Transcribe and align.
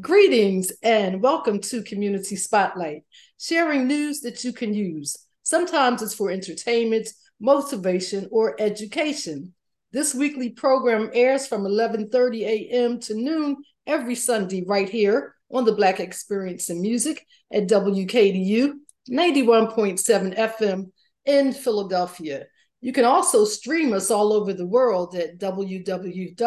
Greetings 0.00 0.72
and 0.82 1.22
welcome 1.22 1.60
to 1.60 1.84
Community 1.84 2.34
Spotlight, 2.34 3.04
sharing 3.38 3.86
news 3.86 4.22
that 4.22 4.42
you 4.42 4.52
can 4.52 4.74
use. 4.74 5.16
Sometimes 5.44 6.02
it's 6.02 6.12
for 6.12 6.32
entertainment, 6.32 7.08
motivation, 7.38 8.26
or 8.32 8.56
education. 8.60 9.54
This 9.92 10.12
weekly 10.12 10.50
program 10.50 11.10
airs 11.14 11.46
from 11.46 11.62
11:30 11.62 12.40
a.m. 12.42 12.98
to 13.02 13.14
noon 13.14 13.58
every 13.86 14.16
Sunday 14.16 14.64
right 14.66 14.88
here 14.88 15.36
on 15.48 15.64
the 15.64 15.70
Black 15.70 16.00
Experience 16.00 16.70
in 16.70 16.82
Music 16.82 17.24
at 17.52 17.68
WKDU 17.68 18.72
91.7 19.08 20.36
FM 20.36 20.90
in 21.24 21.52
Philadelphia. 21.52 22.46
You 22.80 22.92
can 22.92 23.04
also 23.04 23.44
stream 23.44 23.92
us 23.92 24.10
all 24.10 24.32
over 24.32 24.52
the 24.52 24.66
world 24.66 25.14
at 25.14 25.38
www.wkdu.org 25.38 26.46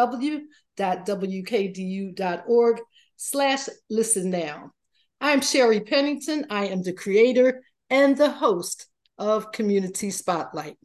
slash 3.18 3.68
listen 3.90 4.30
now. 4.30 4.70
I'm 5.20 5.40
Sherry 5.40 5.80
Pennington. 5.80 6.46
I 6.50 6.68
am 6.68 6.82
the 6.82 6.92
creator 6.92 7.62
and 7.90 8.16
the 8.16 8.30
host 8.30 8.86
of 9.18 9.50
Community 9.50 10.10
Spotlight. 10.10 10.78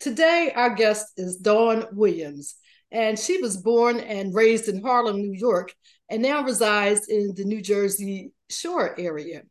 Today, 0.00 0.52
our 0.56 0.74
guest 0.74 1.12
is 1.18 1.36
Dawn 1.36 1.84
Williams, 1.92 2.56
and 2.90 3.18
she 3.18 3.42
was 3.42 3.58
born 3.58 4.00
and 4.00 4.34
raised 4.34 4.68
in 4.68 4.80
Harlem, 4.80 5.18
New 5.18 5.34
York, 5.34 5.74
and 6.08 6.22
now 6.22 6.42
resides 6.42 7.08
in 7.08 7.34
the 7.34 7.44
New 7.44 7.60
Jersey 7.60 8.32
Shore 8.48 8.98
area. 8.98 9.42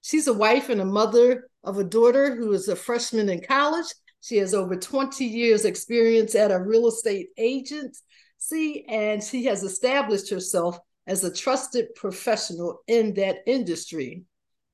She's 0.00 0.28
a 0.28 0.32
wife 0.32 0.70
and 0.70 0.80
a 0.80 0.86
mother 0.86 1.50
of 1.62 1.76
a 1.76 1.84
daughter 1.84 2.34
who 2.34 2.52
is 2.52 2.68
a 2.68 2.74
freshman 2.74 3.28
in 3.28 3.42
college. 3.42 3.92
She 4.22 4.38
has 4.38 4.54
over 4.54 4.74
20 4.74 5.26
years 5.26 5.66
experience 5.66 6.34
at 6.34 6.50
a 6.50 6.58
real 6.58 6.88
estate 6.88 7.28
agency, 7.36 8.86
and 8.88 9.22
she 9.22 9.44
has 9.44 9.62
established 9.62 10.30
herself 10.30 10.78
as 11.06 11.24
a 11.24 11.32
trusted 11.32 11.94
professional 11.94 12.80
in 12.86 13.14
that 13.14 13.38
industry. 13.46 14.24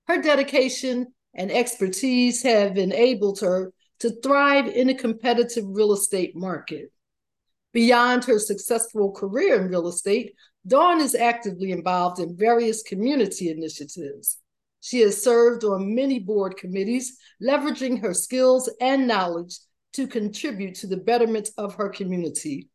Her 0.06 0.20
dedication 0.20 1.06
and 1.34 1.50
expertise 1.50 2.42
have 2.42 2.76
enabled 2.76 3.40
her 3.40 3.72
to 4.00 4.10
thrive 4.22 4.68
in 4.68 4.88
a 4.88 4.94
competitive 4.94 5.64
real 5.66 5.92
estate 5.92 6.36
market. 6.36 6.92
Beyond 7.72 8.24
her 8.24 8.38
successful 8.38 9.12
career 9.12 9.60
in 9.60 9.68
real 9.68 9.88
estate, 9.88 10.34
Dawn 10.66 11.00
is 11.00 11.14
actively 11.14 11.70
involved 11.70 12.18
in 12.18 12.36
various 12.36 12.82
community 12.82 13.50
initiatives. 13.50 14.38
She 14.80 15.00
has 15.00 15.22
served 15.22 15.64
on 15.64 15.94
many 15.94 16.18
board 16.18 16.56
committees, 16.56 17.18
leveraging 17.42 18.00
her 18.00 18.14
skills 18.14 18.70
and 18.80 19.06
knowledge 19.06 19.58
to 19.94 20.06
contribute 20.06 20.76
to 20.76 20.86
the 20.86 20.96
betterment 20.96 21.50
of 21.58 21.74
her 21.74 21.88
community. 21.88 22.68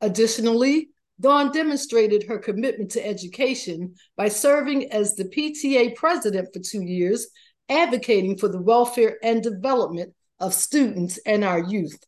Additionally, 0.00 0.90
Dawn 1.20 1.50
demonstrated 1.50 2.24
her 2.24 2.38
commitment 2.38 2.90
to 2.92 3.04
education 3.04 3.94
by 4.16 4.28
serving 4.28 4.92
as 4.92 5.14
the 5.14 5.24
PTA 5.24 5.96
president 5.96 6.48
for 6.52 6.60
two 6.60 6.82
years, 6.82 7.28
advocating 7.68 8.38
for 8.38 8.48
the 8.48 8.60
welfare 8.60 9.18
and 9.22 9.42
development 9.42 10.14
of 10.38 10.54
students 10.54 11.18
and 11.26 11.44
our 11.44 11.58
youth. 11.58 11.98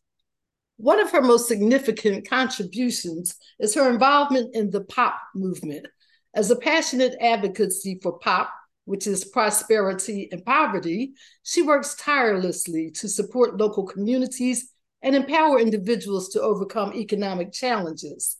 One 0.77 0.99
of 0.99 1.11
her 1.11 1.21
most 1.21 1.47
significant 1.47 2.27
contributions 2.27 3.35
is 3.59 3.75
her 3.75 3.89
involvement 3.89 4.55
in 4.55 4.69
the 4.69 4.81
POP 4.81 5.15
movement. 5.35 5.87
As 6.33 6.49
a 6.49 6.55
passionate 6.55 7.15
advocacy 7.19 7.99
for 8.01 8.17
POP, 8.17 8.49
which 8.85 9.05
is 9.05 9.25
prosperity 9.25 10.29
and 10.31 10.43
poverty, 10.45 11.13
she 11.43 11.61
works 11.61 11.95
tirelessly 11.95 12.91
to 12.91 13.09
support 13.09 13.57
local 13.57 13.85
communities 13.85 14.71
and 15.01 15.15
empower 15.15 15.59
individuals 15.59 16.29
to 16.29 16.41
overcome 16.41 16.93
economic 16.93 17.51
challenges. 17.51 18.37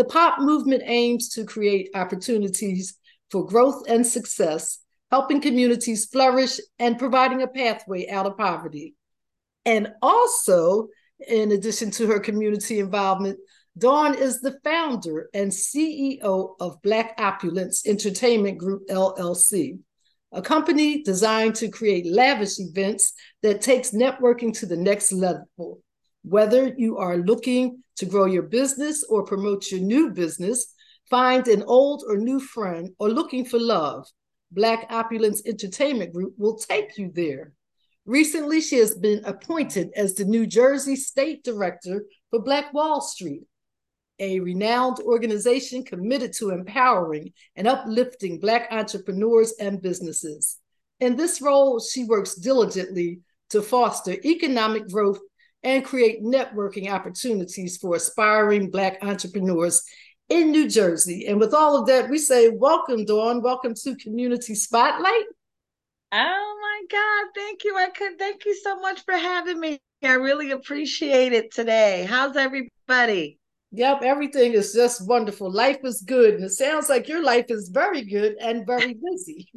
The 0.00 0.06
POP 0.06 0.40
movement 0.40 0.82
aims 0.86 1.28
to 1.34 1.44
create 1.44 1.90
opportunities 1.94 2.96
for 3.30 3.44
growth 3.44 3.82
and 3.86 4.06
success, 4.06 4.78
helping 5.10 5.42
communities 5.42 6.06
flourish 6.06 6.58
and 6.78 6.98
providing 6.98 7.42
a 7.42 7.46
pathway 7.46 8.08
out 8.08 8.24
of 8.24 8.38
poverty. 8.38 8.94
And 9.66 9.92
also, 10.00 10.88
in 11.28 11.52
addition 11.52 11.90
to 11.90 12.06
her 12.06 12.18
community 12.18 12.78
involvement, 12.78 13.40
Dawn 13.76 14.14
is 14.14 14.40
the 14.40 14.58
founder 14.64 15.28
and 15.34 15.52
CEO 15.52 16.54
of 16.58 16.80
Black 16.80 17.14
Opulence 17.18 17.86
Entertainment 17.86 18.56
Group 18.56 18.88
LLC, 18.88 19.80
a 20.32 20.40
company 20.40 21.02
designed 21.02 21.56
to 21.56 21.68
create 21.68 22.06
lavish 22.06 22.58
events 22.58 23.12
that 23.42 23.60
takes 23.60 23.90
networking 23.90 24.58
to 24.60 24.64
the 24.64 24.78
next 24.78 25.12
level. 25.12 25.82
Whether 26.22 26.74
you 26.78 26.96
are 26.96 27.18
looking 27.18 27.82
to 28.00 28.06
grow 28.06 28.24
your 28.24 28.42
business 28.42 29.04
or 29.10 29.24
promote 29.24 29.70
your 29.70 29.80
new 29.80 30.10
business, 30.10 30.74
find 31.10 31.46
an 31.48 31.62
old 31.64 32.02
or 32.08 32.16
new 32.16 32.40
friend, 32.40 32.90
or 32.98 33.10
looking 33.10 33.44
for 33.44 33.60
love, 33.60 34.06
Black 34.50 34.86
Opulence 34.88 35.42
Entertainment 35.46 36.14
Group 36.14 36.32
will 36.38 36.56
take 36.56 36.96
you 36.96 37.12
there. 37.14 37.52
Recently, 38.06 38.62
she 38.62 38.78
has 38.78 38.94
been 38.94 39.22
appointed 39.26 39.90
as 39.94 40.14
the 40.14 40.24
New 40.24 40.46
Jersey 40.46 40.96
State 40.96 41.44
Director 41.44 42.06
for 42.30 42.40
Black 42.40 42.72
Wall 42.72 43.02
Street, 43.02 43.42
a 44.18 44.40
renowned 44.40 44.98
organization 45.00 45.84
committed 45.84 46.32
to 46.38 46.50
empowering 46.50 47.34
and 47.54 47.68
uplifting 47.68 48.40
Black 48.40 48.66
entrepreneurs 48.70 49.52
and 49.60 49.82
businesses. 49.82 50.56
In 51.00 51.16
this 51.16 51.42
role, 51.42 51.78
she 51.80 52.04
works 52.04 52.34
diligently 52.34 53.20
to 53.50 53.60
foster 53.60 54.16
economic 54.24 54.88
growth 54.88 55.20
and 55.62 55.84
create 55.84 56.22
networking 56.22 56.90
opportunities 56.90 57.76
for 57.76 57.94
aspiring 57.96 58.70
Black 58.70 58.98
entrepreneurs 59.02 59.82
in 60.28 60.50
New 60.50 60.68
Jersey. 60.68 61.26
And 61.26 61.38
with 61.38 61.52
all 61.52 61.78
of 61.78 61.86
that, 61.86 62.08
we 62.08 62.18
say, 62.18 62.48
Welcome, 62.48 63.04
Dawn. 63.04 63.42
Welcome 63.42 63.74
to 63.74 63.96
Community 63.96 64.54
Spotlight. 64.54 65.24
Oh 66.12 66.58
my 66.62 66.82
God. 66.90 67.30
Thank 67.34 67.64
you. 67.64 67.76
I 67.76 67.90
could 67.90 68.18
thank 68.18 68.44
you 68.44 68.54
so 68.54 68.80
much 68.80 69.04
for 69.04 69.14
having 69.14 69.60
me. 69.60 69.78
I 70.02 70.14
really 70.14 70.50
appreciate 70.52 71.32
it 71.32 71.52
today. 71.52 72.06
How's 72.08 72.36
everybody? 72.36 73.38
Yep, 73.72 74.02
everything 74.02 74.54
is 74.54 74.72
just 74.72 75.06
wonderful. 75.06 75.48
Life 75.50 75.78
is 75.84 76.02
good. 76.02 76.34
And 76.34 76.44
it 76.44 76.50
sounds 76.50 76.88
like 76.88 77.06
your 77.06 77.22
life 77.22 77.46
is 77.50 77.68
very 77.68 78.02
good 78.02 78.34
and 78.40 78.66
very 78.66 78.94
busy. 78.94 79.48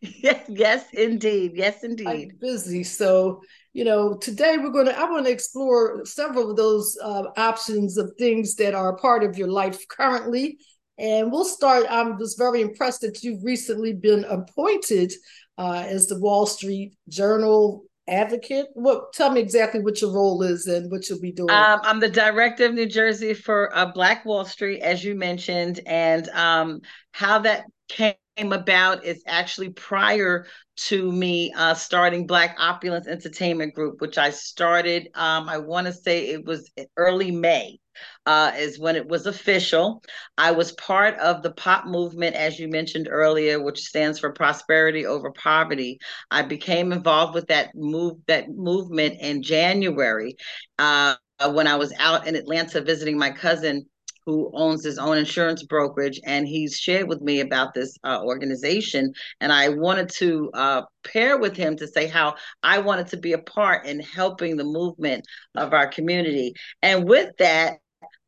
yes, 0.00 0.44
yes, 0.48 0.84
indeed. 0.92 1.52
Yes, 1.54 1.82
indeed. 1.82 2.06
I'm 2.06 2.38
busy. 2.40 2.84
So, 2.84 3.42
you 3.76 3.84
know, 3.84 4.14
today 4.14 4.56
we're 4.56 4.70
going 4.70 4.86
to, 4.86 4.98
I 4.98 5.04
want 5.04 5.26
to 5.26 5.30
explore 5.30 6.02
several 6.06 6.50
of 6.50 6.56
those 6.56 6.96
uh, 7.02 7.24
options 7.36 7.98
of 7.98 8.10
things 8.18 8.54
that 8.54 8.72
are 8.72 8.96
part 8.96 9.22
of 9.22 9.36
your 9.36 9.48
life 9.48 9.86
currently. 9.88 10.56
And 10.96 11.30
we'll 11.30 11.44
start. 11.44 11.84
I 11.90 12.02
was 12.04 12.36
very 12.38 12.62
impressed 12.62 13.02
that 13.02 13.22
you've 13.22 13.44
recently 13.44 13.92
been 13.92 14.24
appointed 14.24 15.12
uh, 15.58 15.84
as 15.86 16.06
the 16.06 16.18
Wall 16.18 16.46
Street 16.46 16.94
Journal 17.10 17.84
advocate. 18.08 18.68
What? 18.72 19.12
Tell 19.12 19.30
me 19.30 19.42
exactly 19.42 19.80
what 19.80 20.00
your 20.00 20.14
role 20.14 20.42
is 20.42 20.66
and 20.68 20.90
what 20.90 21.10
you'll 21.10 21.20
be 21.20 21.32
doing. 21.32 21.50
Um, 21.50 21.80
I'm 21.82 22.00
the 22.00 22.08
director 22.08 22.64
of 22.64 22.72
New 22.72 22.86
Jersey 22.86 23.34
for 23.34 23.76
uh, 23.76 23.92
Black 23.92 24.24
Wall 24.24 24.46
Street, 24.46 24.80
as 24.80 25.04
you 25.04 25.14
mentioned, 25.14 25.80
and 25.84 26.30
um, 26.30 26.80
how 27.12 27.40
that 27.40 27.66
came 27.90 28.14
about 28.38 29.04
is 29.04 29.22
actually 29.26 29.70
prior 29.70 30.46
to 30.76 31.10
me 31.10 31.52
uh, 31.56 31.74
starting 31.74 32.26
Black 32.26 32.56
Opulence 32.58 33.06
Entertainment 33.06 33.74
Group, 33.74 34.00
which 34.00 34.18
I 34.18 34.30
started. 34.30 35.08
Um, 35.14 35.48
I 35.48 35.58
want 35.58 35.86
to 35.86 35.92
say 35.92 36.28
it 36.28 36.44
was 36.44 36.70
early 36.96 37.30
May 37.30 37.78
uh, 38.26 38.52
is 38.56 38.78
when 38.78 38.96
it 38.96 39.08
was 39.08 39.26
official. 39.26 40.02
I 40.36 40.50
was 40.50 40.72
part 40.72 41.18
of 41.18 41.42
the 41.42 41.52
POP 41.52 41.86
movement, 41.86 42.36
as 42.36 42.58
you 42.58 42.68
mentioned 42.68 43.08
earlier, 43.10 43.62
which 43.62 43.80
stands 43.80 44.18
for 44.18 44.32
Prosperity 44.32 45.06
Over 45.06 45.30
Poverty. 45.30 45.98
I 46.30 46.42
became 46.42 46.92
involved 46.92 47.34
with 47.34 47.46
that 47.48 47.74
move 47.74 48.18
that 48.26 48.50
movement 48.50 49.16
in 49.20 49.42
January 49.42 50.36
uh, 50.78 51.16
when 51.50 51.66
I 51.66 51.76
was 51.76 51.92
out 51.98 52.26
in 52.26 52.36
Atlanta 52.36 52.80
visiting 52.80 53.18
my 53.18 53.30
cousin 53.30 53.86
who 54.26 54.50
owns 54.52 54.84
his 54.84 54.98
own 54.98 55.16
insurance 55.16 55.62
brokerage, 55.62 56.20
and 56.24 56.46
he's 56.46 56.76
shared 56.76 57.08
with 57.08 57.22
me 57.22 57.40
about 57.40 57.72
this 57.72 57.96
uh, 58.04 58.20
organization. 58.22 59.14
And 59.40 59.52
I 59.52 59.70
wanted 59.70 60.10
to 60.16 60.50
uh, 60.52 60.82
pair 61.04 61.38
with 61.38 61.56
him 61.56 61.76
to 61.76 61.86
say 61.86 62.08
how 62.08 62.34
I 62.62 62.80
wanted 62.80 63.06
to 63.08 63.16
be 63.16 63.32
a 63.32 63.38
part 63.38 63.86
in 63.86 64.00
helping 64.00 64.56
the 64.56 64.64
movement 64.64 65.24
of 65.54 65.72
our 65.72 65.86
community. 65.86 66.54
And 66.82 67.08
with 67.08 67.30
that, 67.38 67.78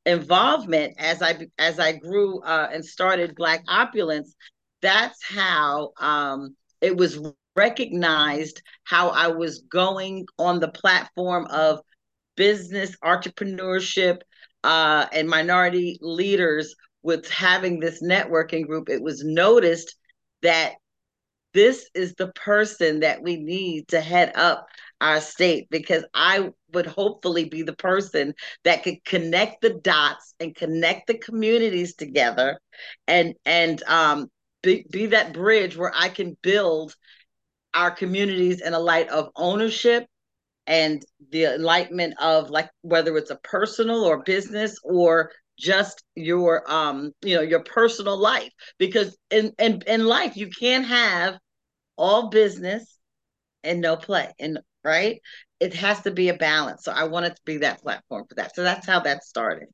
involvement 0.06 0.94
as 0.98 1.20
I 1.20 1.46
as 1.58 1.78
I 1.78 1.92
grew 1.92 2.40
uh, 2.40 2.68
and 2.72 2.82
started 2.84 3.34
Black 3.34 3.62
Opulence, 3.68 4.34
that's 4.80 5.22
how 5.22 5.90
um, 5.98 6.56
it 6.80 6.96
was 6.96 7.20
recognized 7.56 8.62
how 8.84 9.08
I 9.08 9.28
was 9.28 9.62
going 9.70 10.26
on 10.38 10.60
the 10.60 10.68
platform 10.68 11.46
of 11.50 11.80
business 12.36 12.96
entrepreneurship 13.04 14.20
uh, 14.64 15.06
and 15.12 15.28
minority 15.28 15.98
leaders 16.00 16.74
with 17.02 17.28
having 17.28 17.80
this 17.80 18.02
networking 18.02 18.66
group. 18.66 18.88
It 18.88 19.02
was 19.02 19.24
noticed 19.24 19.96
that 20.42 20.74
this 21.54 21.88
is 21.94 22.14
the 22.14 22.28
person 22.28 23.00
that 23.00 23.22
we 23.22 23.36
need 23.36 23.88
to 23.88 24.00
head 24.00 24.32
up 24.34 24.66
our 25.00 25.20
state 25.20 25.68
because 25.70 26.04
I 26.12 26.50
would 26.72 26.86
hopefully 26.86 27.44
be 27.44 27.62
the 27.62 27.74
person 27.74 28.34
that 28.64 28.82
could 28.82 29.04
connect 29.04 29.62
the 29.62 29.70
dots 29.70 30.34
and 30.40 30.54
connect 30.54 31.06
the 31.06 31.18
communities 31.18 31.94
together 31.94 32.58
and 33.06 33.34
and 33.44 33.82
um 33.84 34.28
be, 34.62 34.84
be 34.90 35.06
that 35.06 35.32
bridge 35.32 35.76
where 35.76 35.92
I 35.96 36.08
can 36.08 36.36
build 36.42 36.94
our 37.74 37.90
communities 37.90 38.60
in 38.60 38.74
a 38.74 38.78
light 38.78 39.08
of 39.08 39.30
ownership 39.36 40.06
and 40.68 41.02
the 41.30 41.46
enlightenment 41.46 42.14
of 42.20 42.50
like 42.50 42.68
whether 42.82 43.16
it's 43.16 43.30
a 43.30 43.36
personal 43.42 44.04
or 44.04 44.22
business 44.22 44.78
or 44.84 45.32
just 45.58 46.04
your 46.14 46.62
um 46.70 47.10
you 47.22 47.34
know 47.34 47.40
your 47.40 47.64
personal 47.64 48.16
life. 48.16 48.52
Because 48.78 49.16
in 49.30 49.52
in 49.58 49.82
in 49.86 50.04
life 50.04 50.36
you 50.36 50.50
can't 50.50 50.86
have 50.86 51.38
all 51.96 52.28
business 52.28 52.98
and 53.64 53.80
no 53.80 53.96
play 53.96 54.32
and 54.38 54.58
right? 54.84 55.20
It 55.58 55.74
has 55.74 56.02
to 56.02 56.12
be 56.12 56.28
a 56.28 56.34
balance. 56.34 56.84
So 56.84 56.92
i 56.92 57.04
wanted 57.04 57.34
to 57.34 57.42
be 57.44 57.56
that 57.58 57.82
platform 57.82 58.26
for 58.28 58.36
that. 58.36 58.54
So 58.54 58.62
that's 58.62 58.86
how 58.86 59.00
that 59.00 59.24
started. 59.24 59.68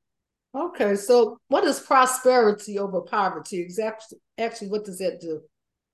Okay 0.57 0.95
so 0.95 1.39
what 1.49 1.65
is 1.65 1.81
prosperity 1.81 2.79
over 2.79 3.01
poverty? 3.01 3.61
Exactly 3.61 4.19
actually 4.39 4.69
what 4.69 4.85
does 4.85 4.99
that 4.99 5.21
do? 5.21 5.41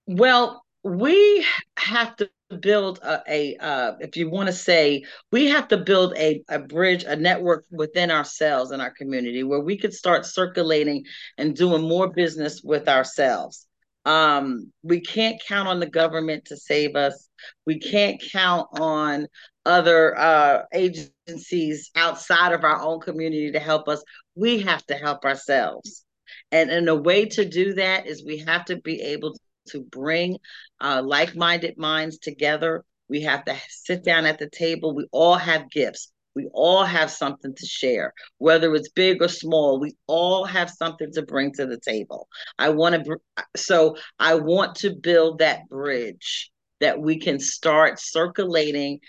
Well 0.06 0.62
we 0.84 1.44
have 1.78 2.16
to 2.16 2.28
build 2.56 2.98
a, 3.02 3.20
a 3.28 3.56
uh, 3.56 3.92
if 4.00 4.16
you 4.16 4.28
want 4.28 4.48
to 4.48 4.52
say 4.52 5.04
we 5.32 5.46
have 5.46 5.68
to 5.68 5.76
build 5.76 6.14
a, 6.16 6.42
a 6.48 6.58
bridge 6.58 7.04
a 7.04 7.16
network 7.16 7.64
within 7.70 8.10
ourselves 8.10 8.72
in 8.72 8.80
our 8.80 8.90
community 8.90 9.42
where 9.42 9.60
we 9.60 9.78
could 9.78 9.94
start 9.94 10.26
circulating 10.26 11.04
and 11.38 11.56
doing 11.56 11.82
more 11.82 12.08
business 12.08 12.62
with 12.62 12.88
ourselves. 12.88 13.66
Um, 14.04 14.72
we 14.82 15.00
can't 15.00 15.40
count 15.46 15.68
on 15.68 15.78
the 15.78 15.86
government 15.86 16.46
to 16.46 16.56
save 16.56 16.96
us. 16.96 17.28
We 17.66 17.78
can't 17.78 18.20
count 18.32 18.68
on 18.78 19.28
other 19.66 20.18
uh, 20.18 20.62
agencies 20.72 21.90
outside 21.94 22.52
of 22.52 22.64
our 22.64 22.80
own 22.80 23.00
community 23.00 23.52
to 23.52 23.60
help 23.60 23.88
us. 23.88 24.02
We 24.34 24.60
have 24.60 24.84
to 24.86 24.94
help 24.94 25.24
ourselves. 25.24 26.04
And, 26.50 26.70
and 26.70 26.88
a 26.88 26.96
way 26.96 27.26
to 27.26 27.44
do 27.44 27.74
that 27.74 28.06
is 28.06 28.24
we 28.24 28.38
have 28.38 28.64
to 28.66 28.76
be 28.76 29.00
able 29.02 29.36
to 29.72 29.82
bring 29.82 30.38
uh, 30.80 31.02
like 31.04 31.34
minded 31.34 31.76
minds 31.78 32.18
together. 32.18 32.84
We 33.08 33.22
have 33.22 33.44
to 33.46 33.56
sit 33.68 34.04
down 34.04 34.26
at 34.26 34.38
the 34.38 34.48
table. 34.48 34.94
We 34.94 35.06
all 35.12 35.36
have 35.36 35.70
gifts. 35.70 36.12
We 36.34 36.48
all 36.52 36.84
have 36.84 37.10
something 37.10 37.54
to 37.54 37.66
share, 37.66 38.14
whether 38.38 38.72
it's 38.74 38.90
big 38.90 39.20
or 39.20 39.28
small. 39.28 39.80
We 39.80 39.96
all 40.06 40.44
have 40.44 40.70
something 40.70 41.10
to 41.14 41.22
bring 41.22 41.52
to 41.54 41.66
the 41.66 41.80
table. 41.80 42.28
I 42.56 42.68
want 42.70 43.04
to, 43.04 43.16
so 43.56 43.96
I 44.18 44.36
want 44.36 44.76
to 44.76 44.94
build 44.94 45.40
that 45.40 45.68
bridge 45.68 46.50
that 46.80 47.00
we 47.00 47.18
can 47.18 47.40
start 47.40 47.98
circulating 47.98 49.00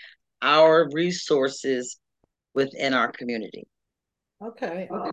our 0.42 0.88
resources 0.92 1.96
within 2.54 2.92
our 2.92 3.12
community. 3.12 3.64
Okay. 4.42 4.88
okay 4.90 5.10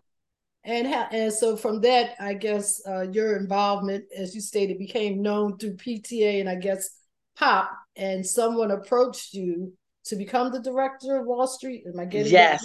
and 0.63 0.87
how, 0.87 1.07
and 1.11 1.31
so 1.31 1.55
from 1.55 1.81
that, 1.81 2.15
I 2.19 2.33
guess 2.33 2.81
uh, 2.87 3.09
your 3.09 3.37
involvement, 3.37 4.05
as 4.15 4.35
you 4.35 4.41
stated, 4.41 4.77
became 4.77 5.21
known 5.21 5.57
through 5.57 5.77
PTA 5.77 6.39
and 6.41 6.49
I 6.49 6.55
guess 6.55 6.89
POP, 7.37 7.69
and 7.95 8.25
someone 8.25 8.71
approached 8.71 9.33
you 9.33 9.73
to 10.05 10.15
become 10.15 10.51
the 10.51 10.61
director 10.61 11.17
of 11.17 11.25
Wall 11.25 11.47
Street. 11.47 11.83
Am 11.87 11.99
I 11.99 12.05
getting 12.05 12.31
yes, 12.31 12.63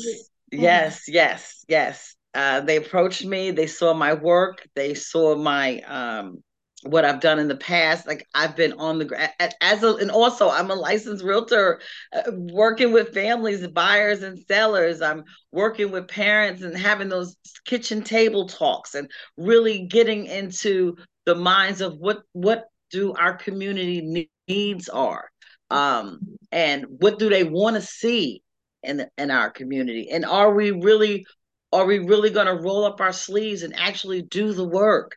yes, 0.51 1.05
yes, 1.09 1.65
yes. 1.69 2.17
Uh, 2.35 2.61
they 2.61 2.77
approached 2.77 3.25
me. 3.25 3.53
They 3.53 3.69
saw 3.69 3.95
my 3.95 4.15
work. 4.15 4.67
They 4.75 4.95
saw 4.95 5.37
my 5.37 5.81
um, 5.83 6.43
what 6.85 7.05
I've 7.05 7.21
done 7.21 7.39
in 7.39 7.49
the 7.49 7.57
past. 7.57 8.07
Like 8.07 8.27
I've 8.35 8.55
been 8.55 8.75
on 8.75 8.99
the 8.99 9.31
as 9.63 9.83
a, 9.83 9.95
and 9.97 10.11
also 10.11 10.51
I'm 10.51 10.71
a 10.71 10.75
licensed 10.75 11.25
realtor, 11.25 11.81
uh, 12.13 12.31
working 12.35 12.93
with 12.93 13.15
families, 13.15 13.67
buyers 13.69 14.23
and 14.23 14.39
sellers. 14.47 15.01
I'm 15.01 15.25
working 15.51 15.91
with 15.91 16.09
parents 16.09 16.63
and 16.63 16.77
having 16.77 17.09
those 17.09 17.37
kitchen 17.65 18.03
table 18.03 18.49
talks 18.49 18.95
and 18.95 19.11
really 19.37 19.87
getting 19.87 20.27
into 20.27 20.97
the 21.25 21.35
minds 21.35 21.81
of 21.81 21.97
what 21.99 22.23
what 22.33 22.65
do 22.91 23.15
our 23.15 23.35
community 23.35 24.29
needs 24.47 24.89
are, 24.89 25.31
um, 25.71 26.21
and 26.53 26.85
what 27.01 27.19
do 27.19 27.31
they 27.31 27.45
want 27.45 27.77
to 27.77 27.83
see 27.83 28.43
in 28.83 29.07
in 29.17 29.31
our 29.31 29.51
community, 29.51 30.11
and 30.11 30.25
are 30.27 30.53
we 30.53 30.71
really 30.71 31.27
are 31.73 31.87
we 31.87 31.99
really 31.99 32.31
going 32.31 32.47
to 32.47 32.63
roll 32.63 32.85
up 32.85 33.01
our 33.01 33.13
sleeves 33.13 33.63
and 33.63 33.75
actually 33.75 34.23
do 34.23 34.53
the 34.53 34.69
work? 34.69 35.17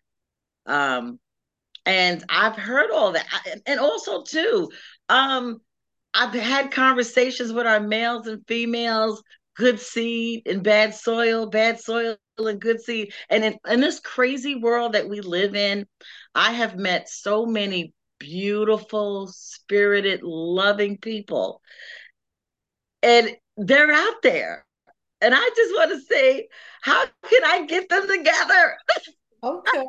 Um, 0.65 1.19
and 1.88 2.24
I've 2.28 2.57
heard 2.57 2.92
all 2.92 3.13
that. 3.13 3.25
And 3.66 3.80
also 3.80 4.22
too, 4.22 4.69
um, 5.07 5.62
I've 6.13 6.34
had 6.34 6.72
conversations 6.72 7.54
with 7.54 7.66
our 7.66 7.80
males 7.80 8.28
and 8.28 8.45
females, 8.45 9.24
good 9.56 9.80
seed 9.80 10.44
and 10.48 10.62
bad 10.62 10.94
soil, 10.94 11.50
bad 11.50 11.80
soil 11.80 12.18
and 12.38 12.60
good 12.60 12.81
seed. 12.81 13.13
And 13.30 13.45
in, 13.45 13.57
in 13.69 13.80
this 13.80 14.01
crazy 14.01 14.56
world 14.56 14.94
that 14.94 15.07
we 15.07 15.22
live 15.22 15.56
in, 15.56 15.88
I 16.36 16.51
have 16.51 16.75
met 16.75 17.07
so 17.10 17.45
many 17.45 17.94
beautiful, 18.19 19.28
spirited, 19.28 20.24
loving 20.24 20.98
people. 20.98 21.62
And 23.01 23.34
they're 23.56 23.94
out 23.94 24.22
there. 24.24 24.66
And 25.22 25.34
I 25.34 25.50
just 25.56 25.74
want 25.74 25.92
to 25.92 26.01
say, 26.01 26.50
how 26.81 27.06
can 27.30 27.44
I 27.45 27.66
get 27.66 27.88
them 27.88 28.07
together? 28.07 28.78
Okay. 29.42 29.86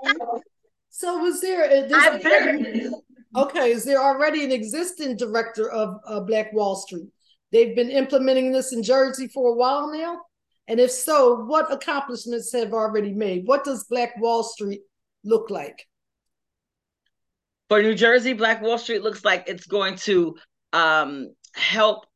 So 0.99 1.19
was 1.19 1.41
there? 1.41 1.62
Uh, 1.65 2.19
very... 2.19 2.91
Okay, 3.37 3.71
is 3.73 3.85
there 3.85 4.03
already 4.03 4.43
an 4.43 4.50
existing 4.50 5.17
director 5.17 5.71
of 5.71 6.00
uh, 6.06 6.21
Black 6.21 6.50
Wall 6.55 6.75
Street? 6.75 7.09
They've 7.53 7.77
been 7.77 7.91
implementing 7.91 8.53
this 8.53 8.73
in 8.73 8.83
Jersey 8.83 9.29
for 9.29 9.53
a 9.53 9.55
while 9.55 9.93
now. 9.93 10.23
And 10.67 10.81
if 10.81 10.91
so, 10.91 11.45
what 11.45 11.71
accomplishments 11.71 12.50
have 12.55 12.73
already 12.73 13.12
made? 13.12 13.47
What 13.47 13.65
does 13.65 13.85
Black 13.85 14.19
Wall 14.19 14.43
Street 14.43 14.81
look 15.25 15.50
like? 15.50 15.87
For 17.69 17.83
New 17.83 17.95
Jersey, 17.95 18.33
Black 18.33 18.62
Wall 18.62 18.79
Street 18.79 19.03
looks 19.03 19.25
like 19.25 19.45
it's 19.47 19.67
going 19.67 19.97
to 19.97 20.35
um, 20.73 21.29
help 21.55 22.06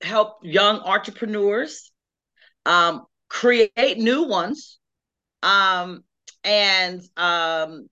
help 0.00 0.38
young 0.42 0.78
entrepreneurs 0.78 1.90
um, 2.64 3.04
create 3.28 3.98
new 3.98 4.22
ones 4.22 4.78
um, 5.42 6.04
and 6.44 7.02
um, 7.16 7.88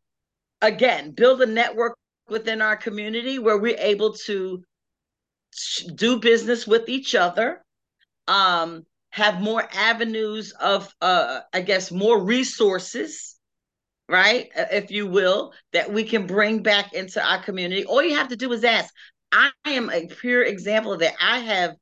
again 0.62 1.12
build 1.12 1.40
a 1.42 1.46
network 1.46 1.96
within 2.28 2.60
our 2.60 2.76
community 2.76 3.38
where 3.38 3.58
we're 3.58 3.78
able 3.78 4.12
to 4.12 4.62
do 5.94 6.20
business 6.20 6.66
with 6.66 6.88
each 6.88 7.14
other 7.14 7.62
um 8.26 8.84
have 9.10 9.40
more 9.40 9.66
avenues 9.72 10.52
of 10.52 10.92
uh 11.00 11.40
i 11.52 11.60
guess 11.60 11.90
more 11.90 12.22
resources 12.22 13.38
right 14.08 14.48
if 14.56 14.90
you 14.90 15.06
will 15.06 15.52
that 15.72 15.92
we 15.92 16.02
can 16.02 16.26
bring 16.26 16.62
back 16.62 16.92
into 16.94 17.24
our 17.24 17.42
community. 17.42 17.84
All 17.84 18.02
you 18.02 18.16
have 18.16 18.28
to 18.28 18.36
do 18.36 18.52
is 18.52 18.64
ask. 18.64 18.92
I 19.30 19.50
am 19.66 19.90
a 19.90 20.06
pure 20.06 20.42
example 20.42 20.94
of 20.94 21.00
that. 21.00 21.14
I 21.20 21.40
have 21.40 21.76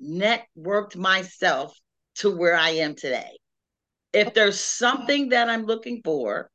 networked 0.00 0.94
myself 0.94 1.76
to 2.16 2.34
where 2.34 2.56
i 2.56 2.70
am 2.70 2.94
today. 2.94 3.38
If 4.12 4.34
there's 4.34 4.60
something 4.60 5.30
that 5.30 5.48
i'm 5.48 5.64
looking 5.64 6.00
for 6.04 6.48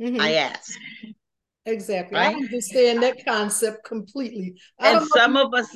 mm-hmm. 0.00 0.20
I 0.20 0.32
ask. 0.34 0.72
Exactly. 1.66 2.16
Right? 2.16 2.34
I 2.34 2.38
understand 2.38 3.02
that 3.02 3.24
concept 3.24 3.84
completely. 3.84 4.54
and 4.78 5.06
some 5.08 5.36
of 5.36 5.52
us, 5.54 5.68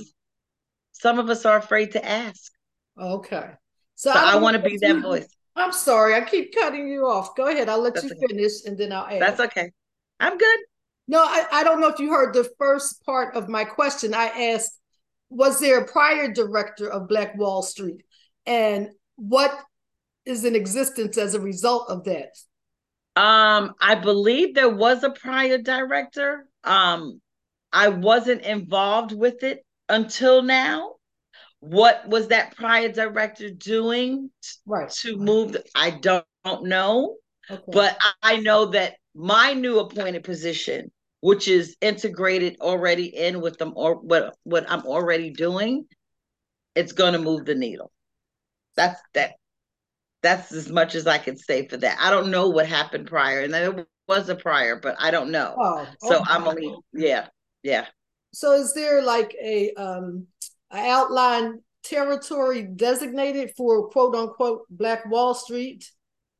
some 0.92 1.18
of 1.18 1.28
us 1.28 1.44
are 1.44 1.58
afraid 1.58 1.92
to 1.92 2.04
ask. 2.04 2.52
Okay. 2.98 3.50
So, 3.94 4.12
so 4.12 4.18
I, 4.18 4.32
I 4.32 4.36
want 4.36 4.56
to 4.56 4.62
be 4.62 4.78
that 4.78 5.02
voice. 5.02 5.28
I'm 5.56 5.72
sorry, 5.72 6.14
I 6.14 6.20
keep 6.22 6.54
cutting 6.54 6.88
you 6.88 7.06
off. 7.06 7.36
Go 7.36 7.46
ahead. 7.46 7.68
I'll 7.68 7.80
let 7.80 7.94
That's 7.94 8.06
you 8.06 8.12
okay. 8.12 8.26
finish 8.34 8.64
and 8.66 8.76
then 8.76 8.92
I'll 8.92 9.06
ask. 9.06 9.20
That's 9.20 9.40
okay. 9.40 9.70
I'm 10.18 10.36
good. 10.36 10.58
No, 11.06 11.22
I, 11.22 11.46
I 11.52 11.64
don't 11.64 11.80
know 11.80 11.88
if 11.88 11.98
you 12.00 12.10
heard 12.10 12.34
the 12.34 12.50
first 12.58 13.04
part 13.04 13.36
of 13.36 13.48
my 13.48 13.64
question. 13.64 14.14
I 14.14 14.52
asked, 14.52 14.78
was 15.30 15.60
there 15.60 15.80
a 15.80 15.86
prior 15.86 16.32
director 16.32 16.88
of 16.88 17.08
Black 17.08 17.36
Wall 17.36 17.62
Street? 17.62 18.02
And 18.46 18.88
what 19.16 19.56
is 20.24 20.44
in 20.44 20.56
existence 20.56 21.18
as 21.18 21.34
a 21.34 21.40
result 21.40 21.90
of 21.90 22.04
that? 22.04 22.36
Um, 23.16 23.74
I 23.80 23.94
believe 23.94 24.54
there 24.54 24.74
was 24.74 25.04
a 25.04 25.10
prior 25.10 25.58
director. 25.58 26.46
Um, 26.64 27.20
I 27.72 27.88
wasn't 27.88 28.42
involved 28.42 29.12
with 29.12 29.42
it 29.42 29.64
until 29.88 30.42
now. 30.42 30.94
What 31.60 32.06
was 32.08 32.28
that 32.28 32.56
prior 32.56 32.90
director 32.90 33.50
doing 33.50 34.30
right. 34.66 34.90
to 34.90 35.16
move? 35.16 35.52
The, 35.52 35.64
I 35.74 35.90
don't, 35.90 36.24
don't 36.44 36.66
know, 36.66 37.16
okay. 37.50 37.62
but 37.68 37.96
I, 38.00 38.34
I 38.34 38.36
know 38.40 38.66
that 38.66 38.96
my 39.14 39.54
new 39.54 39.78
appointed 39.78 40.24
position, 40.24 40.90
which 41.20 41.48
is 41.48 41.76
integrated 41.80 42.58
already 42.60 43.06
in 43.06 43.40
with 43.40 43.56
them 43.58 43.72
or 43.76 43.94
what 43.94 44.36
what 44.42 44.66
I'm 44.68 44.84
already 44.84 45.30
doing, 45.30 45.86
it's 46.74 46.92
going 46.92 47.14
to 47.14 47.18
move 47.18 47.46
the 47.46 47.54
needle. 47.54 47.90
That's 48.76 49.00
that 49.14 49.34
that's 50.24 50.50
as 50.52 50.70
much 50.70 50.94
as 50.94 51.06
I 51.06 51.18
can 51.18 51.36
say 51.36 51.68
for 51.68 51.76
that. 51.76 51.98
I 52.00 52.10
don't 52.10 52.30
know 52.30 52.48
what 52.48 52.66
happened 52.66 53.06
prior, 53.06 53.42
and 53.42 53.52
there 53.52 53.86
was 54.08 54.28
a 54.30 54.34
prior, 54.34 54.76
but 54.80 54.96
I 54.98 55.10
don't 55.10 55.30
know. 55.30 55.54
Oh, 55.58 55.86
so 56.00 56.22
I'm 56.26 56.48
only 56.48 56.74
yeah, 56.94 57.26
yeah. 57.62 57.86
So 58.32 58.52
is 58.52 58.72
there 58.72 59.02
like 59.02 59.36
a 59.42 59.72
um 59.74 60.26
outline 60.72 61.60
territory 61.84 62.62
designated 62.62 63.52
for 63.54 63.88
quote 63.90 64.14
unquote 64.14 64.62
Black 64.70 65.08
Wall 65.10 65.34
Street? 65.34 65.90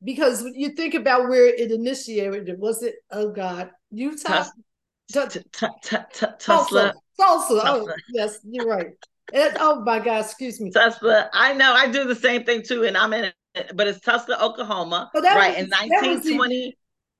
Because 0.03 0.43
you 0.53 0.69
think 0.69 0.93
about 0.93 1.29
where 1.29 1.47
it 1.47 1.71
initiated, 1.71 2.59
was 2.59 2.83
it, 2.83 2.95
oh 3.11 3.31
God, 3.31 3.69
Utah? 3.91 4.45
Tulsa. 5.11 5.43
Tulsa. 6.39 6.93
Oh, 7.19 7.87
yes, 8.11 8.39
you're 8.43 8.67
right. 8.67 8.87
It, 9.31 9.57
oh 9.59 9.81
my 9.83 9.99
God, 9.99 10.25
excuse 10.25 10.59
me. 10.59 10.71
Tulsa. 10.71 11.29
I 11.33 11.53
know. 11.53 11.73
I 11.73 11.87
do 11.87 12.03
the 12.05 12.15
same 12.15 12.43
thing 12.43 12.63
too, 12.63 12.83
and 12.83 12.97
I'm 12.97 13.13
in 13.13 13.31
but 13.73 13.87
it's 13.87 13.99
Tulsa, 13.99 14.41
Oklahoma. 14.41 15.11
Oh, 15.15 15.21
right 15.21 15.55
was, 15.55 15.63
in 15.63 15.69
1920, 15.69 16.77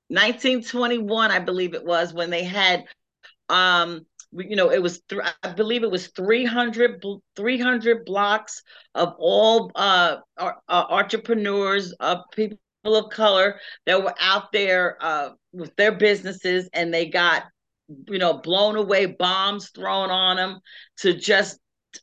1921, 0.07 1.31
I 1.31 1.39
believe 1.39 1.73
it 1.73 1.85
was 1.85 2.13
when 2.13 2.29
they 2.29 2.43
had 2.43 2.85
um 3.49 4.05
you 4.33 4.55
know 4.55 4.71
it 4.71 4.81
was 4.81 5.01
th- 5.07 5.21
i 5.43 5.49
believe 5.49 5.83
it 5.83 5.91
was 5.91 6.07
300 6.07 7.03
300 7.35 8.05
blocks 8.05 8.63
of 8.95 9.13
all 9.19 9.71
uh, 9.75 10.17
uh 10.37 10.51
entrepreneurs 10.67 11.91
of 11.93 12.17
uh, 12.17 12.21
people 12.35 12.57
of 12.85 13.09
color 13.11 13.59
that 13.85 14.03
were 14.03 14.13
out 14.19 14.51
there 14.51 14.97
uh 14.99 15.29
with 15.53 15.75
their 15.75 15.91
businesses 15.91 16.69
and 16.73 16.93
they 16.93 17.07
got 17.07 17.43
you 18.09 18.17
know 18.17 18.33
blown 18.39 18.75
away 18.75 19.05
bombs 19.05 19.69
thrown 19.69 20.09
on 20.09 20.37
them 20.37 20.59
to 20.97 21.13
just 21.13 21.59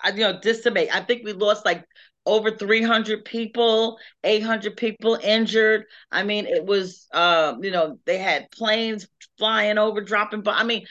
you 0.06 0.20
know 0.20 0.40
decimate 0.40 0.94
i 0.94 1.00
think 1.00 1.22
we 1.24 1.32
lost 1.32 1.64
like 1.64 1.84
over 2.24 2.50
300 2.50 3.24
people 3.24 3.98
800 4.22 4.76
people 4.76 5.18
injured. 5.22 5.84
I 6.10 6.22
mean 6.22 6.46
it 6.46 6.64
was 6.64 7.06
uh 7.12 7.54
you 7.60 7.70
know 7.70 7.98
they 8.06 8.18
had 8.18 8.50
planes 8.50 9.06
flying 9.38 9.78
over 9.78 10.00
dropping 10.00 10.42
but 10.42 10.56
i 10.56 10.62
mean 10.64 10.86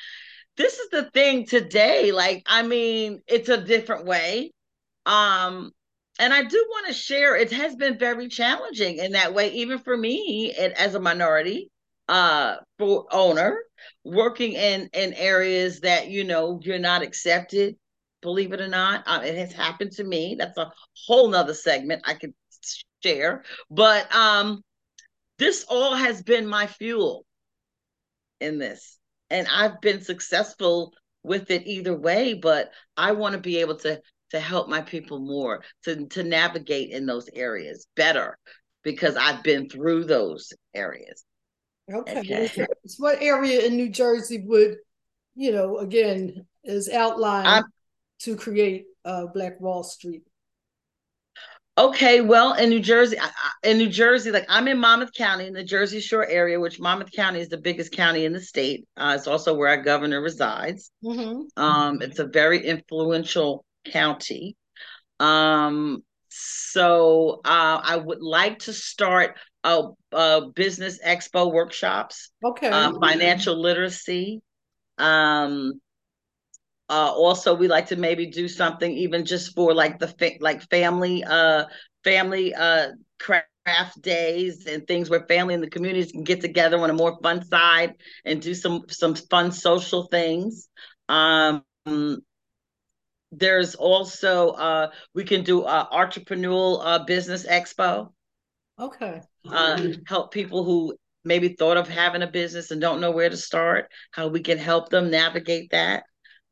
this 0.57 0.77
is 0.79 0.89
the 0.89 1.09
thing 1.11 1.45
today 1.45 2.11
like 2.11 2.43
i 2.47 2.63
mean 2.63 3.21
it's 3.27 3.49
a 3.49 3.63
different 3.63 4.05
way. 4.05 4.51
Um 5.05 5.71
and 6.19 6.33
i 6.33 6.43
do 6.43 6.65
want 6.69 6.87
to 6.87 6.93
share 6.93 7.35
it 7.35 7.51
has 7.51 7.75
been 7.75 7.97
very 7.97 8.27
challenging 8.27 8.97
in 8.97 9.13
that 9.13 9.33
way 9.33 9.51
even 9.53 9.79
for 9.79 9.95
me 9.95 10.53
and 10.59 10.73
as 10.73 10.95
a 10.95 10.99
minority 10.99 11.69
uh 12.09 12.57
for 12.77 13.05
owner 13.11 13.57
working 14.03 14.53
in 14.53 14.89
in 14.93 15.13
areas 15.13 15.79
that 15.81 16.07
you 16.09 16.23
know 16.23 16.59
you're 16.63 16.79
not 16.79 17.01
accepted 17.01 17.75
believe 18.21 18.53
it 18.53 18.61
or 18.61 18.67
not. 18.67 19.03
Uh, 19.05 19.21
it 19.23 19.35
has 19.37 19.51
happened 19.51 19.91
to 19.93 20.03
me. 20.03 20.35
That's 20.37 20.57
a 20.57 20.71
whole 21.05 21.29
nother 21.29 21.53
segment 21.53 22.03
I 22.05 22.13
could 22.13 22.33
share. 23.03 23.43
But 23.69 24.13
um, 24.15 24.61
this 25.37 25.65
all 25.69 25.95
has 25.95 26.21
been 26.21 26.47
my 26.47 26.67
fuel 26.67 27.25
in 28.39 28.57
this. 28.57 28.97
And 29.29 29.47
I've 29.51 29.79
been 29.81 30.01
successful 30.01 30.93
with 31.23 31.51
it 31.51 31.65
either 31.65 31.95
way, 31.95 32.33
but 32.33 32.71
I 32.97 33.13
want 33.13 33.33
to 33.33 33.39
be 33.39 33.57
able 33.57 33.75
to 33.77 34.01
to 34.31 34.39
help 34.39 34.69
my 34.69 34.81
people 34.81 35.19
more, 35.19 35.61
to 35.83 36.05
to 36.07 36.23
navigate 36.23 36.91
in 36.91 37.05
those 37.05 37.29
areas 37.33 37.85
better 37.95 38.37
because 38.83 39.15
I've 39.15 39.43
been 39.43 39.69
through 39.69 40.05
those 40.05 40.53
areas. 40.73 41.23
Okay. 41.91 42.45
okay. 42.45 42.65
What 42.97 43.21
area 43.21 43.65
in 43.65 43.75
New 43.75 43.89
Jersey 43.89 44.43
would, 44.45 44.77
you 45.35 45.51
know, 45.51 45.77
again, 45.77 46.45
is 46.63 46.89
outlined? 46.89 47.47
I'm, 47.47 47.63
to 48.23 48.35
create 48.35 48.85
uh, 49.05 49.27
Black 49.33 49.59
Wall 49.59 49.83
Street? 49.83 50.23
Okay, 51.77 52.19
well, 52.21 52.53
in 52.53 52.69
New 52.69 52.81
Jersey, 52.81 53.17
in 53.63 53.77
New 53.77 53.89
Jersey, 53.89 54.29
like 54.31 54.45
I'm 54.49 54.67
in 54.67 54.77
Monmouth 54.77 55.13
County 55.13 55.47
in 55.47 55.53
the 55.53 55.63
Jersey 55.63 56.01
Shore 56.01 56.25
area, 56.25 56.59
which 56.59 56.79
Monmouth 56.79 57.11
County 57.11 57.39
is 57.39 57.47
the 57.47 57.57
biggest 57.57 57.93
county 57.93 58.25
in 58.25 58.33
the 58.33 58.41
state. 58.41 58.85
Uh, 58.97 59.13
it's 59.17 59.25
also 59.25 59.55
where 59.55 59.69
our 59.69 59.81
governor 59.81 60.21
resides. 60.21 60.91
Mm-hmm. 61.03 61.61
Um, 61.61 62.01
it's 62.01 62.19
a 62.19 62.27
very 62.27 62.65
influential 62.65 63.63
county. 63.85 64.57
Um, 65.19 66.03
so 66.27 67.41
uh, 67.45 67.81
I 67.83 67.95
would 67.95 68.21
like 68.21 68.59
to 68.59 68.73
start 68.73 69.37
a, 69.63 69.83
a 70.11 70.41
business 70.53 70.99
expo 71.03 71.51
workshops. 71.51 72.31
Okay. 72.43 72.69
Uh, 72.69 72.91
financial 72.99 73.59
literacy. 73.59 74.41
Um, 74.97 75.79
uh, 76.91 77.11
also, 77.15 77.55
we 77.55 77.69
like 77.69 77.87
to 77.87 77.97
maybe 77.97 78.27
do 78.27 78.49
something 78.49 78.91
even 78.91 79.25
just 79.25 79.55
for 79.55 79.73
like 79.73 79.99
the 79.99 80.09
fa- 80.09 80.39
like 80.41 80.69
family 80.69 81.23
uh 81.23 81.65
family 82.03 82.53
uh 82.55 82.89
craft 83.19 84.01
days 84.01 84.67
and 84.67 84.87
things 84.87 85.09
where 85.09 85.25
family 85.27 85.55
and 85.55 85.63
the 85.63 85.69
communities 85.69 86.11
can 86.11 86.23
get 86.23 86.41
together 86.41 86.79
on 86.79 86.89
a 86.91 86.93
more 86.93 87.17
fun 87.23 87.45
side 87.45 87.95
and 88.25 88.41
do 88.41 88.53
some 88.55 88.85
some 88.89 89.15
fun 89.15 89.51
social 89.51 90.07
things. 90.07 90.69
Um, 91.09 91.63
there's 93.31 93.75
also 93.75 94.49
uh 94.51 94.91
we 95.13 95.23
can 95.23 95.43
do 95.43 95.63
uh 95.63 95.89
entrepreneurial 95.91 96.81
uh 96.83 97.03
business 97.05 97.47
expo. 97.47 98.11
Okay. 98.79 99.21
Uh, 99.51 99.89
help 100.07 100.31
people 100.31 100.63
who 100.63 100.95
maybe 101.23 101.49
thought 101.49 101.77
of 101.77 101.87
having 101.87 102.21
a 102.21 102.27
business 102.27 102.71
and 102.71 102.81
don't 102.81 103.01
know 103.01 103.11
where 103.11 103.29
to 103.29 103.37
start, 103.37 103.91
how 104.11 104.27
we 104.27 104.41
can 104.41 104.57
help 104.57 104.89
them 104.89 105.11
navigate 105.11 105.71
that. 105.71 106.03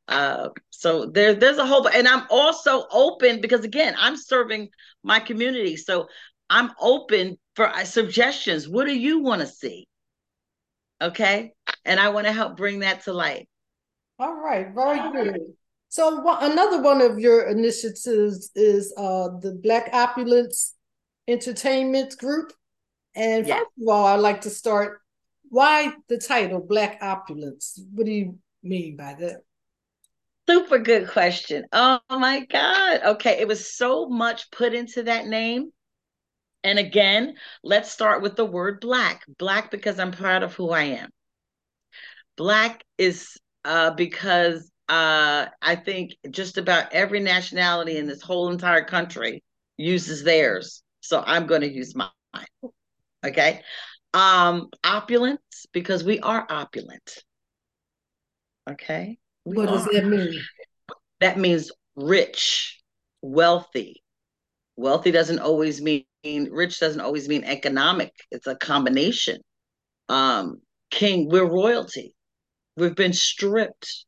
Uh, 0.10 0.50
so 0.72 1.06
there, 1.06 1.36
there's 1.36 1.60
a 1.60 1.66
whole, 1.66 1.88
and 1.88 2.08
I'm 2.08 2.26
also 2.32 2.86
open 2.92 3.42
because 3.42 3.64
again, 3.64 3.96
I'm 3.98 4.18
serving 4.18 4.70
my 5.04 5.20
community. 5.20 5.78
So 5.78 6.08
I'm 6.50 6.72
open 6.82 7.38
for 7.56 7.70
uh, 7.70 7.84
suggestions. 7.86 8.68
What 8.68 8.86
do 8.86 8.98
you 8.98 9.20
want 9.20 9.42
to 9.42 9.48
see? 9.48 9.88
Okay. 11.00 11.54
And 11.86 12.00
I 12.00 12.10
want 12.10 12.26
to 12.26 12.34
help 12.34 12.58
bring 12.58 12.80
that 12.80 13.04
to 13.04 13.14
light. 13.14 13.48
All 14.18 14.36
right. 14.36 14.68
Very 14.74 15.12
good. 15.12 15.40
So 15.90 16.24
another 16.42 16.82
one 16.82 17.02
of 17.02 17.20
your 17.20 17.48
initiatives 17.48 18.52
is 18.56 18.94
uh, 18.98 19.30
the 19.40 19.60
Black 19.62 19.90
Opulence 19.94 20.76
Entertainment 21.28 22.18
Group. 22.18 22.52
And 23.16 23.48
first 23.48 23.72
of 23.82 23.88
all, 23.88 24.06
I'd 24.06 24.16
like 24.16 24.42
to 24.42 24.50
start. 24.50 25.02
Why 25.50 25.94
the 26.08 26.18
title 26.18 26.60
Black 26.60 27.00
Opulence? 27.02 27.80
What 27.94 28.06
do 28.06 28.12
you 28.12 28.38
mean 28.62 28.96
by 28.98 29.16
that? 29.20 29.42
Super 30.50 30.80
good 30.80 31.08
question. 31.08 31.66
Oh 31.72 32.00
my 32.10 32.44
God. 32.46 33.02
Okay. 33.04 33.40
It 33.40 33.48
was 33.48 33.72
so 33.76 34.08
much 34.10 34.50
put 34.50 34.74
into 34.74 35.04
that 35.04 35.28
name. 35.28 35.72
And 36.64 36.80
again, 36.80 37.36
let's 37.64 37.92
start 37.92 38.24
with 38.24 38.36
the 38.36 38.46
word 38.46 38.80
black. 38.82 39.22
Black 39.38 39.70
because 39.70 40.00
I'm 40.00 40.12
proud 40.12 40.42
of 40.42 40.56
who 40.56 40.72
I 40.72 40.84
am. 40.86 41.10
Black 42.36 42.84
is 42.98 43.38
uh, 43.64 43.92
because 43.92 44.72
uh, 44.88 45.46
I 45.62 45.76
think 45.76 46.14
just 46.32 46.58
about 46.58 46.94
every 46.94 47.20
nationality 47.20 47.98
in 47.98 48.08
this 48.08 48.24
whole 48.24 48.50
entire 48.50 48.84
country 48.84 49.44
uses 49.78 50.24
theirs. 50.24 50.82
So 51.02 51.24
I'm 51.24 51.46
going 51.46 51.62
to 51.62 51.72
use 51.72 51.94
mine. 51.96 52.10
Okay. 53.24 53.62
Um, 54.16 54.70
opulence 54.84 55.68
because 55.74 56.04
we 56.04 56.20
are 56.22 56.44
opulent. 56.50 57.24
Okay. 58.68 59.20
We 59.50 59.56
what 59.56 59.70
does 59.70 59.86
that 59.86 60.06
mean? 60.06 60.40
That 61.22 61.40
means 61.40 61.72
rich, 61.96 62.80
wealthy. 63.22 64.04
Wealthy 64.78 65.12
doesn't 65.12 65.40
always 65.40 65.82
mean 65.82 66.06
rich 66.24 66.80
doesn't 66.80 67.02
always 67.02 67.28
mean 67.28 67.44
economic. 67.44 68.14
It's 68.30 68.46
a 68.46 68.56
combination. 68.56 69.42
Um, 70.08 70.62
king, 70.92 71.30
we're 71.30 71.50
royalty. 71.50 72.14
We've 72.78 72.96
been 72.96 73.14
stripped 73.14 74.06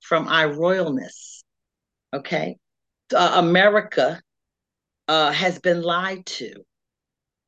from 0.00 0.28
our 0.28 0.48
royalness. 0.48 1.42
Okay. 2.14 2.56
Uh, 3.14 3.32
America 3.34 4.20
uh, 5.08 5.32
has 5.32 5.58
been 5.58 5.82
lied 5.82 6.24
to. 6.26 6.52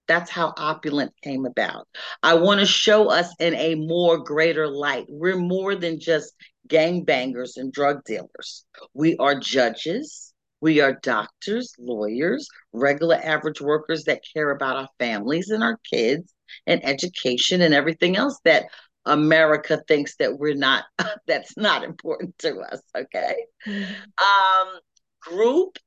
That's 0.08 0.30
how 0.30 0.52
opulent 0.56 1.12
came 1.22 1.46
about. 1.46 1.86
I 2.22 2.34
want 2.34 2.58
to 2.58 2.66
show 2.66 3.10
us 3.10 3.32
in 3.38 3.54
a 3.54 3.76
more 3.76 4.18
greater 4.18 4.66
light. 4.66 5.06
We're 5.08 5.38
more 5.38 5.76
than 5.76 6.00
just 6.00 6.34
gangbangers 6.70 7.56
and 7.56 7.72
drug 7.72 8.04
dealers. 8.04 8.64
We 8.94 9.16
are 9.16 9.38
judges. 9.38 10.32
We 10.60 10.80
are 10.80 10.98
doctors, 11.02 11.74
lawyers, 11.78 12.48
regular 12.72 13.16
average 13.16 13.60
workers 13.60 14.04
that 14.04 14.22
care 14.34 14.50
about 14.50 14.76
our 14.76 14.88
families 14.98 15.48
and 15.50 15.62
our 15.62 15.78
kids 15.90 16.32
and 16.66 16.84
education 16.84 17.62
and 17.62 17.72
everything 17.72 18.16
else 18.16 18.38
that 18.44 18.66
America 19.06 19.82
thinks 19.88 20.16
that 20.16 20.38
we're 20.38 20.54
not, 20.54 20.84
that's 21.26 21.56
not 21.56 21.82
important 21.82 22.36
to 22.38 22.58
us. 22.60 22.80
Okay. 22.96 23.36
Um, 23.66 24.78
group, 25.22 25.78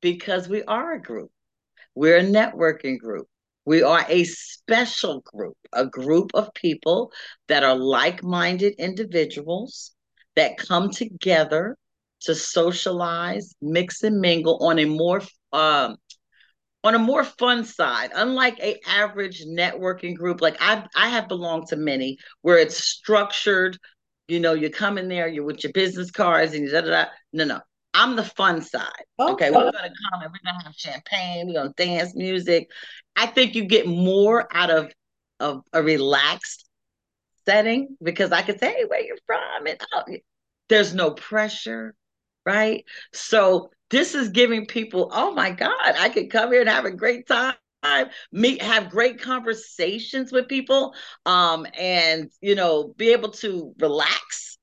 because 0.00 0.48
we 0.48 0.62
are 0.64 0.94
a 0.94 1.02
group. 1.02 1.30
We're 1.94 2.18
a 2.18 2.24
networking 2.24 2.98
group. 2.98 3.28
We 3.64 3.82
are 3.82 4.04
a 4.08 4.24
special 4.24 5.22
group, 5.22 5.56
a 5.72 5.86
group 5.86 6.30
of 6.34 6.52
people 6.54 7.12
that 7.48 7.64
are 7.64 7.76
like 7.76 8.22
minded 8.22 8.74
individuals 8.78 9.92
that 10.36 10.58
come 10.58 10.90
together 10.90 11.76
to 12.22 12.34
socialize, 12.34 13.54
mix 13.62 14.02
and 14.02 14.20
mingle 14.20 14.58
on 14.66 14.78
a 14.78 14.84
more 14.84 15.22
um, 15.52 15.96
on 16.82 16.94
a 16.94 16.98
more 16.98 17.24
fun 17.24 17.64
side, 17.64 18.10
unlike 18.14 18.58
a 18.60 18.78
average 18.86 19.44
networking 19.46 20.14
group, 20.14 20.40
like 20.40 20.56
I 20.60 20.86
I 20.94 21.08
have 21.08 21.28
belonged 21.28 21.68
to 21.68 21.76
many 21.76 22.18
where 22.42 22.58
it's 22.58 22.76
structured. 22.76 23.78
You 24.28 24.40
know, 24.40 24.54
you 24.54 24.70
come 24.70 24.98
in 24.98 25.08
there, 25.08 25.28
you're 25.28 25.44
with 25.44 25.62
your 25.64 25.72
business 25.72 26.10
cards, 26.10 26.54
and 26.54 26.70
da 26.70 26.82
da 26.82 26.90
da. 26.90 27.04
No, 27.32 27.44
no, 27.44 27.60
I'm 27.94 28.16
the 28.16 28.24
fun 28.24 28.60
side. 28.60 28.90
Okay, 29.18 29.32
okay 29.32 29.50
we're 29.50 29.72
gonna 29.72 29.92
come 30.10 30.22
and 30.22 30.32
we're 30.32 30.52
gonna 30.52 30.64
have 30.64 30.74
champagne, 30.76 31.46
we're 31.46 31.54
gonna 31.54 31.72
dance, 31.76 32.14
music. 32.14 32.68
I 33.16 33.26
think 33.26 33.54
you 33.54 33.64
get 33.64 33.86
more 33.86 34.48
out 34.54 34.70
of 34.70 34.92
of 35.40 35.62
a 35.72 35.82
relaxed 35.82 36.68
setting 37.46 37.96
because 38.02 38.32
I 38.32 38.42
could 38.42 38.58
say, 38.58 38.72
hey, 38.72 38.84
where 38.84 39.02
you're 39.02 39.16
from? 39.26 39.66
And 39.66 39.80
oh, 39.92 40.02
there's 40.68 40.94
no 40.94 41.12
pressure, 41.12 41.94
right? 42.44 42.84
So 43.12 43.70
this 43.90 44.14
is 44.14 44.30
giving 44.30 44.66
people, 44.66 45.10
oh 45.12 45.32
my 45.32 45.50
God, 45.50 45.72
I 45.80 46.08
could 46.08 46.30
come 46.30 46.50
here 46.50 46.60
and 46.60 46.68
have 46.70 46.86
a 46.86 46.90
great 46.90 47.26
time 47.28 47.54
meet 48.32 48.62
have 48.62 48.90
great 48.90 49.20
conversations 49.20 50.32
with 50.32 50.48
people 50.48 50.94
um 51.26 51.66
and 51.78 52.30
you 52.40 52.54
know 52.54 52.94
be 52.96 53.12
able 53.12 53.30
to 53.30 53.74
relax 53.78 54.58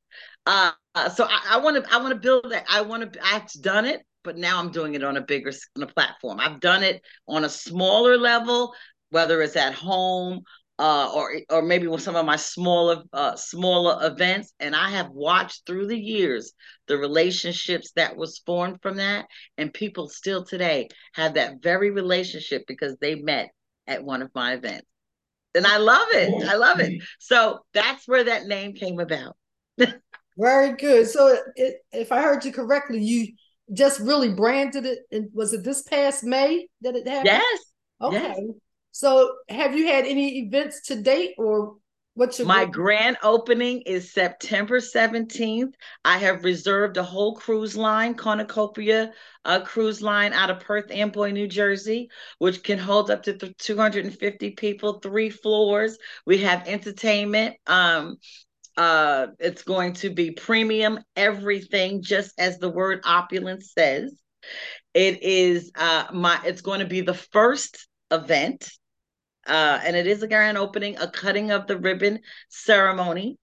uh 0.95 1.09
so 1.09 1.27
i 1.29 1.57
want 1.57 1.83
to 1.83 1.93
i 1.93 1.97
want 1.97 2.09
to 2.13 2.19
build 2.19 2.49
that 2.49 2.65
i 2.69 2.81
want 2.81 3.13
to 3.13 3.19
i've 3.25 3.49
done 3.61 3.85
it 3.85 4.01
but 4.23 4.37
now 4.37 4.59
i'm 4.59 4.71
doing 4.71 4.95
it 4.95 5.03
on 5.03 5.17
a 5.17 5.21
bigger 5.21 5.51
on 5.75 5.83
a 5.83 5.87
platform 5.87 6.39
i've 6.39 6.59
done 6.59 6.83
it 6.83 7.01
on 7.27 7.43
a 7.43 7.49
smaller 7.49 8.17
level 8.17 8.73
whether 9.09 9.41
it's 9.41 9.55
at 9.55 9.73
home 9.73 10.41
uh, 10.81 11.11
or 11.13 11.33
or 11.51 11.61
maybe 11.61 11.85
with 11.85 12.01
some 12.01 12.15
of 12.15 12.25
my 12.25 12.35
smaller 12.35 13.03
uh, 13.13 13.35
smaller 13.35 14.03
events, 14.07 14.51
and 14.59 14.75
I 14.75 14.89
have 14.89 15.11
watched 15.11 15.67
through 15.67 15.85
the 15.85 15.99
years 15.99 16.53
the 16.87 16.97
relationships 16.97 17.91
that 17.95 18.17
was 18.17 18.41
formed 18.47 18.81
from 18.81 18.97
that, 18.97 19.27
and 19.59 19.71
people 19.71 20.09
still 20.09 20.43
today 20.43 20.89
have 21.13 21.35
that 21.35 21.61
very 21.61 21.91
relationship 21.91 22.63
because 22.67 22.97
they 22.99 23.13
met 23.13 23.51
at 23.85 24.03
one 24.03 24.23
of 24.23 24.31
my 24.33 24.53
events, 24.53 24.87
and 25.53 25.67
I 25.67 25.77
love 25.77 26.07
it. 26.13 26.49
I 26.49 26.55
love 26.55 26.79
it. 26.79 27.03
So 27.19 27.59
that's 27.75 28.07
where 28.07 28.23
that 28.23 28.47
name 28.47 28.73
came 28.73 28.99
about. 28.99 29.37
very 30.37 30.73
good. 30.73 31.07
So 31.07 31.37
it, 31.55 31.75
if 31.91 32.11
I 32.11 32.21
heard 32.21 32.45
you 32.45 32.51
correctly, 32.51 33.03
you 33.03 33.33
just 33.73 33.99
really 33.99 34.33
branded 34.33 34.85
it. 34.85 34.99
And 35.11 35.29
was 35.33 35.53
it 35.53 35.63
this 35.63 35.83
past 35.83 36.23
May 36.23 36.67
that 36.81 36.95
it 36.95 37.07
happened? 37.07 37.27
Yes. 37.33 37.59
Okay. 38.01 38.17
Yes. 38.17 38.39
So, 38.93 39.35
have 39.47 39.77
you 39.77 39.87
had 39.87 40.05
any 40.05 40.39
events 40.39 40.81
to 40.87 41.01
date, 41.01 41.35
or 41.37 41.77
what's 42.15 42.39
your 42.39 42.47
my 42.47 42.65
grand 42.65 43.17
opening 43.23 43.81
is 43.85 44.11
September 44.11 44.81
seventeenth. 44.81 45.75
I 46.03 46.17
have 46.17 46.43
reserved 46.43 46.97
a 46.97 47.03
whole 47.03 47.35
cruise 47.35 47.77
line, 47.77 48.15
Cornucopia 48.15 49.13
a 49.45 49.61
cruise 49.61 50.01
line 50.01 50.33
out 50.33 50.49
of 50.49 50.59
Perth 50.59 50.91
Amboy, 50.91 51.31
New 51.31 51.47
Jersey, 51.47 52.09
which 52.37 52.63
can 52.63 52.77
hold 52.77 53.09
up 53.09 53.23
to 53.23 53.33
th- 53.33 53.57
250 53.57 54.51
people, 54.51 54.99
three 54.99 55.29
floors. 55.29 55.97
We 56.25 56.39
have 56.39 56.67
entertainment. 56.67 57.55
Um, 57.65 58.17
uh, 58.77 59.27
it's 59.39 59.63
going 59.63 59.93
to 59.93 60.09
be 60.09 60.31
premium 60.31 60.99
everything, 61.15 62.01
just 62.01 62.33
as 62.39 62.57
the 62.57 62.69
word 62.69 63.01
opulence 63.05 63.73
says. 63.73 64.15
It 64.93 65.23
is 65.23 65.71
uh, 65.75 66.07
my. 66.11 66.39
It's 66.45 66.61
going 66.61 66.79
to 66.79 66.85
be 66.85 67.01
the 67.01 67.13
first 67.13 67.87
event 68.09 68.69
uh, 69.47 69.79
and 69.83 69.95
it 69.95 70.07
is 70.07 70.21
a 70.23 70.27
grand 70.27 70.57
opening, 70.57 70.97
a 70.97 71.09
cutting 71.09 71.51
of 71.51 71.67
the 71.67 71.77
ribbon 71.77 72.19
ceremony. 72.49 73.37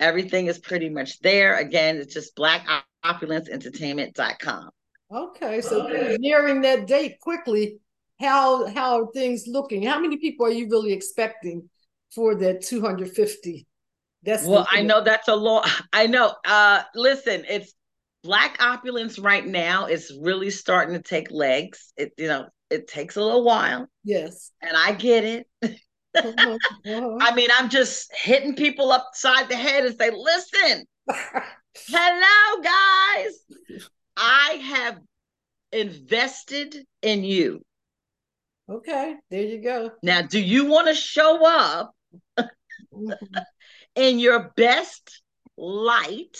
Everything 0.00 0.48
is 0.48 0.58
pretty 0.58 0.88
much 0.88 1.20
there. 1.20 1.54
Again 1.56 1.98
it's 1.98 2.14
just 2.14 2.34
blackopulenceentertainment.com 2.36 4.70
okay 5.14 5.60
so 5.60 5.86
nearing 6.18 6.62
that 6.62 6.86
date 6.86 7.20
quickly 7.20 7.78
how 8.22 8.66
how 8.66 9.02
are 9.02 9.12
things 9.12 9.46
looking? 9.46 9.82
How 9.82 9.98
many 9.98 10.16
people 10.16 10.46
are 10.46 10.50
you 10.50 10.68
really 10.68 10.92
expecting 10.92 11.68
for 12.14 12.34
that 12.36 12.62
250 12.62 13.66
that's 14.22 14.46
well 14.46 14.66
i 14.70 14.82
know 14.82 15.02
that's 15.02 15.28
a 15.28 15.34
lot 15.34 15.68
i 15.92 16.06
know 16.06 16.34
uh 16.44 16.82
listen 16.94 17.44
it's 17.48 17.74
black 18.22 18.62
opulence 18.62 19.18
right 19.18 19.46
now 19.46 19.86
It's 19.86 20.12
really 20.20 20.50
starting 20.50 20.94
to 20.94 21.02
take 21.02 21.30
legs 21.30 21.92
it 21.96 22.12
you 22.16 22.28
know 22.28 22.46
it 22.72 22.88
takes 22.88 23.16
a 23.16 23.22
little 23.22 23.44
while. 23.44 23.86
Yes. 24.02 24.50
And 24.60 24.76
I 24.76 24.92
get 24.92 25.24
it. 25.24 25.46
uh-huh. 25.62 26.58
Uh-huh. 26.86 27.18
I 27.20 27.34
mean, 27.34 27.50
I'm 27.56 27.68
just 27.68 28.10
hitting 28.14 28.56
people 28.56 28.90
upside 28.90 29.48
the 29.48 29.56
head 29.56 29.84
and 29.84 29.96
say, 29.96 30.10
listen, 30.10 30.86
hello, 31.88 32.62
guys. 32.62 33.82
I 34.16 34.54
have 34.64 34.98
invested 35.70 36.76
in 37.02 37.24
you. 37.24 37.62
Okay, 38.70 39.16
there 39.30 39.42
you 39.42 39.60
go. 39.62 39.90
Now, 40.02 40.22
do 40.22 40.40
you 40.40 40.66
want 40.66 40.88
to 40.88 40.94
show 40.94 41.44
up 41.44 41.92
mm-hmm. 42.38 43.10
In 43.94 44.18
your 44.18 44.52
best 44.56 45.22
light 45.56 46.38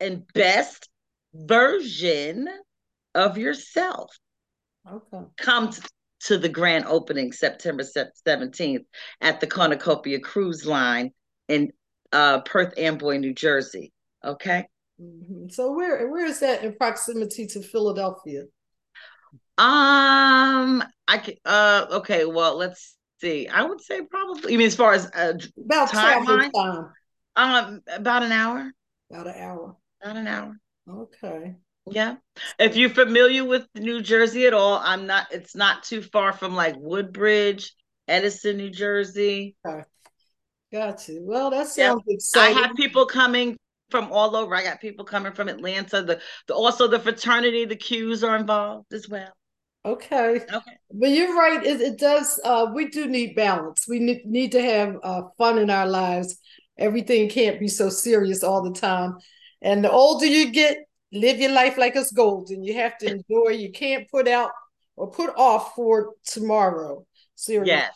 and 0.00 0.24
best 0.34 0.88
version 1.34 2.48
of 3.14 3.38
yourself? 3.38 4.16
Okay. 4.90 5.24
Come 5.38 5.70
to 6.24 6.38
the 6.38 6.48
grand 6.48 6.84
opening 6.86 7.32
September 7.32 7.82
17th 7.84 8.84
at 9.20 9.40
the 9.40 9.46
Cornucopia 9.46 10.20
Cruise 10.20 10.64
Line 10.64 11.12
in 11.48 11.72
uh, 12.12 12.40
Perth 12.40 12.74
Amboy, 12.78 13.18
New 13.18 13.34
Jersey. 13.34 13.92
Okay. 14.24 14.66
Mm-hmm. 15.00 15.48
So 15.48 15.72
where 15.72 16.08
where 16.08 16.26
is 16.26 16.40
that 16.40 16.62
in 16.62 16.74
proximity 16.74 17.46
to 17.48 17.62
Philadelphia? 17.62 18.42
Um, 19.58 20.84
I 21.08 21.18
can. 21.18 21.34
Uh, 21.44 21.86
okay. 21.92 22.24
Well, 22.24 22.56
let's 22.56 22.96
see. 23.22 23.48
I 23.48 23.62
would 23.62 23.80
say 23.80 24.02
probably. 24.02 24.52
You 24.52 24.58
mean 24.58 24.66
as 24.66 24.76
far 24.76 24.92
as 24.92 25.06
uh, 25.14 25.34
about 25.64 25.88
timeline? 25.88 26.52
time? 26.52 26.90
Um, 27.36 27.80
about 27.88 28.22
an 28.22 28.32
hour. 28.32 28.70
About 29.10 29.26
an 29.28 29.34
hour. 29.36 29.76
About 30.02 30.16
an 30.16 30.26
hour. 30.26 30.56
Okay. 30.88 31.54
Yeah. 31.90 32.16
If 32.58 32.76
you're 32.76 32.90
familiar 32.90 33.44
with 33.44 33.66
New 33.74 34.02
Jersey 34.02 34.46
at 34.46 34.54
all, 34.54 34.80
I'm 34.82 35.06
not, 35.06 35.28
it's 35.32 35.56
not 35.56 35.82
too 35.82 36.02
far 36.02 36.32
from 36.32 36.54
like 36.54 36.76
Woodbridge, 36.78 37.72
Edison, 38.06 38.58
New 38.58 38.70
Jersey. 38.70 39.56
Okay. 39.66 39.84
Got 40.72 41.08
you. 41.08 41.20
Well, 41.22 41.50
that 41.50 41.68
sounds 41.68 42.02
yeah. 42.06 42.14
exciting. 42.14 42.58
I 42.58 42.66
have 42.66 42.76
people 42.76 43.06
coming 43.06 43.56
from 43.90 44.10
all 44.10 44.36
over. 44.36 44.54
I 44.54 44.62
got 44.62 44.80
people 44.80 45.04
coming 45.04 45.32
from 45.32 45.48
Atlanta. 45.48 46.02
The, 46.02 46.20
the 46.46 46.54
also 46.54 46.88
the 46.88 46.98
fraternity, 46.98 47.64
the 47.64 47.76
Qs 47.76 48.26
are 48.26 48.36
involved 48.36 48.92
as 48.92 49.08
well. 49.08 49.32
Okay. 49.84 50.40
Okay. 50.52 50.78
But 50.92 51.10
you're 51.10 51.36
right. 51.36 51.64
It, 51.64 51.80
it 51.80 51.98
does. 51.98 52.40
Uh, 52.44 52.70
we 52.74 52.88
do 52.88 53.08
need 53.08 53.34
balance. 53.34 53.86
We 53.88 53.98
need, 53.98 54.24
need 54.24 54.52
to 54.52 54.62
have 54.62 54.96
uh, 55.02 55.22
fun 55.36 55.58
in 55.58 55.70
our 55.70 55.86
lives. 55.86 56.38
Everything 56.78 57.28
can't 57.28 57.58
be 57.58 57.68
so 57.68 57.88
serious 57.88 58.44
all 58.44 58.62
the 58.62 58.78
time. 58.78 59.18
And 59.60 59.84
the 59.84 59.90
older 59.90 60.26
you 60.26 60.52
get, 60.52 60.78
live 61.12 61.38
your 61.38 61.52
life 61.52 61.78
like 61.78 61.96
it's 61.96 62.12
golden. 62.12 62.62
You 62.62 62.74
have 62.74 62.96
to 62.98 63.06
enjoy. 63.06 63.50
You 63.50 63.72
can't 63.72 64.08
put 64.10 64.28
out 64.28 64.50
or 64.96 65.10
put 65.10 65.30
off 65.36 65.74
for 65.74 66.14
tomorrow. 66.24 67.04
Seriously. 67.34 67.72
Yes. 67.72 67.92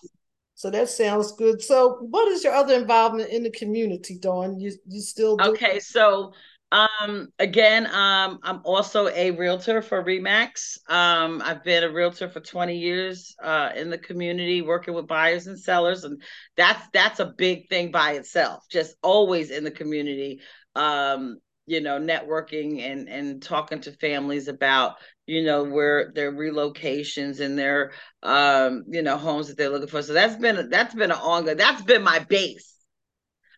So 0.54 0.70
that 0.70 0.88
sounds 0.88 1.32
good. 1.32 1.60
So, 1.62 1.98
what 2.00 2.28
is 2.28 2.42
your 2.42 2.54
other 2.54 2.74
involvement 2.74 3.28
in 3.28 3.42
the 3.42 3.50
community, 3.50 4.18
Dawn? 4.18 4.58
You 4.58 4.72
you 4.88 5.02
still 5.02 5.36
do- 5.36 5.50
okay? 5.50 5.78
So, 5.78 6.32
um, 6.72 7.28
again, 7.38 7.86
um, 7.86 8.38
I'm 8.42 8.60
also 8.64 9.08
a 9.08 9.30
realtor 9.30 9.82
for 9.82 10.02
Remax. 10.02 10.78
Um, 10.90 11.40
I've 11.44 11.62
been 11.62 11.84
a 11.84 11.90
realtor 11.92 12.28
for 12.28 12.40
20 12.40 12.76
years 12.76 13.34
uh, 13.42 13.70
in 13.76 13.90
the 13.90 13.98
community, 13.98 14.62
working 14.62 14.94
with 14.94 15.06
buyers 15.06 15.46
and 15.46 15.58
sellers, 15.58 16.04
and 16.04 16.20
that's 16.56 16.82
that's 16.92 17.20
a 17.20 17.32
big 17.36 17.68
thing 17.68 17.92
by 17.92 18.12
itself. 18.12 18.64
Just 18.68 18.96
always 19.02 19.50
in 19.50 19.62
the 19.64 19.70
community, 19.70 20.40
um, 20.74 21.38
you 21.66 21.80
know 21.80 21.98
networking 22.00 22.80
and 22.80 23.08
and 23.08 23.42
talking 23.42 23.80
to 23.80 23.92
families 23.92 24.48
about 24.48 24.94
you 25.26 25.44
know 25.44 25.64
where 25.64 26.12
their 26.14 26.32
relocations 26.32 27.40
and 27.40 27.58
their 27.58 27.92
um 28.22 28.84
you 28.88 29.02
know 29.02 29.16
homes 29.16 29.48
that 29.48 29.56
they're 29.58 29.70
looking 29.70 29.88
for 29.88 30.00
so 30.02 30.12
that's 30.12 30.36
been 30.36 30.70
that's 30.70 30.94
been 30.94 31.10
an 31.10 31.18
ongoing 31.18 31.56
that's 31.56 31.82
been 31.82 32.02
my 32.02 32.20
base 32.20 32.75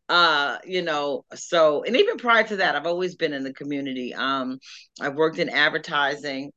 uh 0.09 0.59
you 0.65 0.83
know 0.83 1.25
so 1.35 1.83
and 1.85 1.97
even 1.97 2.17
prior 2.17 2.43
to 2.43 2.57
that 2.57 2.75
i've 2.75 2.87
always 2.87 3.15
been 3.15 3.33
in 3.33 3.45
the 3.45 3.53
community 3.53 4.15
um 4.15 4.59
i've 5.01 5.15
worked 5.15 5.39
in 5.39 5.49
advertising 5.49 6.51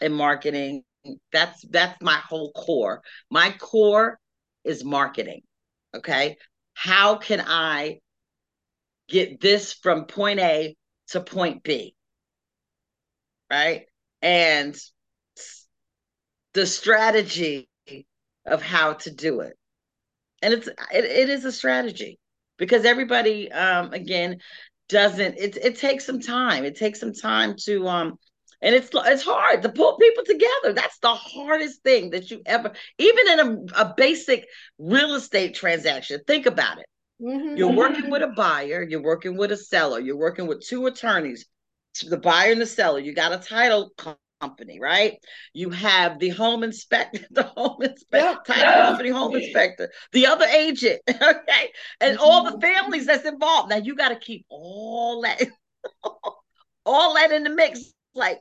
and 0.00 0.14
marketing 0.14 0.82
that's 1.32 1.64
that's 1.70 2.00
my 2.02 2.16
whole 2.16 2.52
core 2.52 3.00
my 3.30 3.50
core 3.58 4.18
is 4.64 4.84
marketing 4.84 5.40
okay 5.96 6.36
how 6.74 7.16
can 7.16 7.42
i 7.46 7.98
get 9.10 9.40
this 9.40 9.72
from 9.72 10.04
point 10.04 10.40
a 10.40 10.76
to 11.10 11.20
point 11.20 11.62
B. 11.62 11.94
Right. 13.50 13.86
And 14.22 14.76
the 16.54 16.66
strategy 16.66 17.68
of 18.46 18.62
how 18.62 18.94
to 18.94 19.10
do 19.10 19.40
it. 19.40 19.54
And 20.42 20.54
it's 20.54 20.68
it, 20.68 21.04
it 21.04 21.28
is 21.28 21.44
a 21.44 21.52
strategy 21.52 22.18
because 22.60 22.84
everybody 22.84 23.50
um 23.50 23.92
again 23.92 24.38
doesn't 24.88 25.36
it 25.38 25.56
it 25.56 25.78
takes 25.78 26.06
some 26.06 26.20
time. 26.20 26.64
It 26.64 26.76
takes 26.76 27.00
some 27.00 27.12
time 27.12 27.56
to 27.64 27.88
um 27.88 28.18
and 28.62 28.74
it's 28.74 28.90
it's 28.94 29.24
hard 29.24 29.62
to 29.62 29.68
pull 29.70 29.96
people 29.96 30.22
together. 30.24 30.72
That's 30.72 30.98
the 30.98 31.14
hardest 31.14 31.82
thing 31.82 32.10
that 32.10 32.30
you 32.30 32.42
ever 32.46 32.72
even 32.98 33.28
in 33.30 33.40
a, 33.40 33.82
a 33.82 33.94
basic 33.96 34.46
real 34.78 35.14
estate 35.14 35.54
transaction. 35.54 36.20
Think 36.28 36.46
about 36.46 36.78
it. 36.78 36.86
Mm-hmm. 37.20 37.56
You're 37.56 37.72
working 37.72 38.10
with 38.10 38.22
a 38.22 38.28
buyer, 38.28 38.82
you're 38.82 39.02
working 39.02 39.36
with 39.36 39.50
a 39.50 39.56
seller, 39.56 39.98
you're 39.98 40.16
working 40.16 40.46
with 40.46 40.64
two 40.64 40.86
attorneys, 40.86 41.46
the 42.06 42.16
buyer 42.16 42.52
and 42.52 42.60
the 42.60 42.66
seller. 42.66 42.98
You 42.98 43.14
got 43.14 43.32
a 43.32 43.38
title 43.38 43.90
company, 44.40 44.80
right? 44.80 45.18
You 45.52 45.70
have 45.70 46.18
the 46.18 46.30
home 46.30 46.62
inspector, 46.62 47.20
the 47.30 47.44
home 47.44 47.82
inspector, 47.82 48.42
yeah. 48.48 48.54
title 48.54 48.82
company 48.86 49.10
home 49.10 49.36
inspector, 49.36 49.90
the 50.12 50.26
other 50.26 50.46
agent, 50.46 51.00
okay, 51.08 51.72
and 52.00 52.16
mm-hmm. 52.16 52.22
all 52.22 52.50
the 52.50 52.60
families 52.60 53.06
that's 53.06 53.26
involved. 53.26 53.70
Now 53.70 53.76
you 53.76 53.94
got 53.94 54.10
to 54.10 54.16
keep 54.16 54.46
all 54.48 55.22
that, 55.22 55.42
all 56.86 57.14
that 57.14 57.32
in 57.32 57.44
the 57.44 57.50
mix. 57.50 57.92
Like 58.14 58.40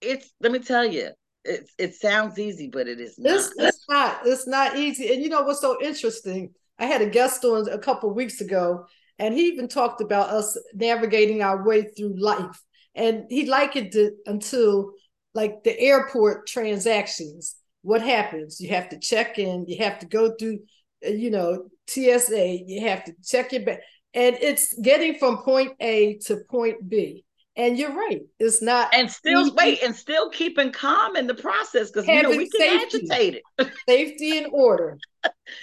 it's, 0.00 0.30
let 0.40 0.52
me 0.52 0.58
tell 0.58 0.84
you, 0.84 1.10
it 1.44 1.68
it 1.78 1.94
sounds 1.94 2.38
easy, 2.38 2.68
but 2.68 2.86
it 2.86 3.00
is 3.00 3.18
not. 3.18 3.34
It's, 3.34 3.52
it's 3.58 3.84
not. 3.88 4.20
It's 4.24 4.46
not 4.46 4.76
easy. 4.76 5.12
And 5.12 5.22
you 5.22 5.28
know 5.28 5.42
what's 5.42 5.60
so 5.60 5.82
interesting? 5.82 6.50
I 6.78 6.86
had 6.86 7.02
a 7.02 7.10
guest 7.10 7.44
on 7.44 7.68
a 7.68 7.78
couple 7.78 8.12
weeks 8.14 8.40
ago, 8.40 8.86
and 9.18 9.34
he 9.34 9.48
even 9.48 9.68
talked 9.68 10.00
about 10.00 10.30
us 10.30 10.58
navigating 10.74 11.42
our 11.42 11.64
way 11.66 11.82
through 11.82 12.20
life. 12.20 12.60
And 12.94 13.24
he 13.30 13.46
likened 13.46 13.94
it 13.94 14.14
until 14.26 14.92
like 15.34 15.64
the 15.64 15.78
airport 15.78 16.46
transactions. 16.46 17.56
What 17.82 18.02
happens? 18.02 18.60
You 18.60 18.70
have 18.70 18.88
to 18.90 18.98
check 18.98 19.38
in, 19.38 19.66
you 19.66 19.78
have 19.78 19.98
to 20.00 20.06
go 20.06 20.34
through, 20.38 20.60
uh, 21.06 21.10
you 21.10 21.30
know, 21.30 21.68
TSA, 21.88 22.64
you 22.66 22.86
have 22.86 23.04
to 23.04 23.14
check 23.24 23.52
your 23.52 23.64
bag. 23.64 23.78
And 24.14 24.36
it's 24.40 24.74
getting 24.74 25.18
from 25.18 25.38
point 25.38 25.72
A 25.80 26.18
to 26.26 26.38
point 26.50 26.88
B. 26.88 27.24
And 27.54 27.76
you're 27.76 27.94
right. 27.94 28.22
It's 28.38 28.62
not 28.62 28.94
and 28.94 29.10
still 29.10 29.42
easy. 29.42 29.54
wait 29.54 29.82
and 29.82 29.94
still 29.94 30.30
keeping 30.30 30.72
calm 30.72 31.16
in 31.16 31.26
the 31.26 31.34
process 31.34 31.90
because 31.90 32.08
you 32.08 32.22
know 32.22 32.30
we 32.36 32.48
get 32.48 32.82
agitated. 32.82 33.42
Safety 33.86 34.38
and 34.38 34.46
order. 34.52 34.96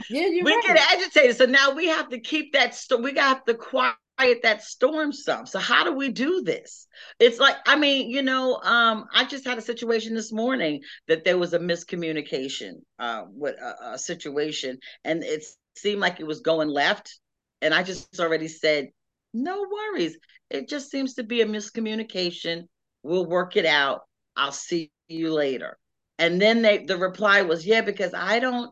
Yeah, 0.08 0.28
you 0.28 0.44
we 0.44 0.54
right. 0.54 0.64
get 0.68 0.78
agitated. 0.94 1.38
So 1.38 1.46
now 1.46 1.74
we 1.74 1.88
have 1.88 2.10
to 2.10 2.20
keep 2.20 2.54
that 2.54 2.76
st- 2.76 3.02
we 3.02 3.12
got 3.12 3.46
to 3.48 3.56
quiet 3.56 3.96
that 4.44 4.64
storm 4.64 5.14
some. 5.14 5.46
So 5.46 5.60
how 5.60 5.84
do 5.84 5.94
we 5.94 6.10
do 6.12 6.42
this? 6.42 6.88
It's 7.20 7.40
like, 7.40 7.56
I 7.66 7.76
mean, 7.78 8.10
you 8.10 8.22
know, 8.22 8.60
um, 8.62 9.06
I 9.14 9.26
just 9.26 9.46
had 9.46 9.58
a 9.58 9.62
situation 9.62 10.14
this 10.14 10.32
morning 10.32 10.82
that 11.08 11.24
there 11.24 11.38
was 11.38 11.54
a 11.54 11.60
miscommunication 11.60 12.74
uh, 13.00 13.24
with 13.30 13.56
a, 13.56 13.94
a 13.94 13.98
situation, 13.98 14.78
and 15.04 15.24
it 15.24 15.44
seemed 15.76 16.02
like 16.02 16.20
it 16.20 16.28
was 16.28 16.42
going 16.42 16.70
left. 16.70 17.20
And 17.62 17.74
I 17.74 17.84
just 17.84 18.20
already 18.20 18.48
said, 18.48 18.90
no 19.34 19.66
worries. 19.70 20.18
It 20.50 20.68
just 20.68 20.90
seems 20.92 21.16
to 21.16 21.24
be 21.24 21.42
a 21.42 21.46
miscommunication. 21.46 22.64
We'll 23.04 23.26
work 23.26 23.56
it 23.56 23.66
out. 23.66 24.02
I'll 24.36 24.52
see 24.52 24.92
you 25.08 25.34
later. 25.34 25.78
And 26.18 26.42
then 26.42 26.62
they 26.62 26.86
the 26.86 26.98
reply 26.98 27.44
was, 27.44 27.66
yeah, 27.66 27.82
because 27.82 28.14
I 28.14 28.40
don't 28.40 28.72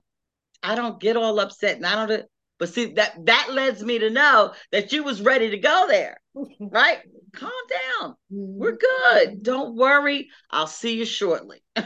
I 0.63 0.75
don't 0.75 0.99
get 0.99 1.15
all 1.17 1.39
upset 1.39 1.77
and 1.77 1.85
I 1.85 2.05
don't 2.05 2.25
but 2.59 2.69
see 2.69 2.93
that 2.93 3.25
that 3.25 3.47
leads 3.51 3.83
me 3.83 3.99
to 3.99 4.09
know 4.09 4.53
that 4.71 4.91
you 4.91 5.03
was 5.03 5.21
ready 5.21 5.49
to 5.51 5.57
go 5.57 5.85
there. 5.87 6.17
Right? 6.59 6.99
Calm 7.33 7.51
down. 7.99 8.15
We're 8.29 8.77
mm-hmm. 8.77 9.27
good. 9.27 9.43
Don't 9.43 9.75
worry. 9.75 10.29
I'll 10.51 10.67
see 10.67 10.97
you 10.97 11.05
shortly. 11.05 11.63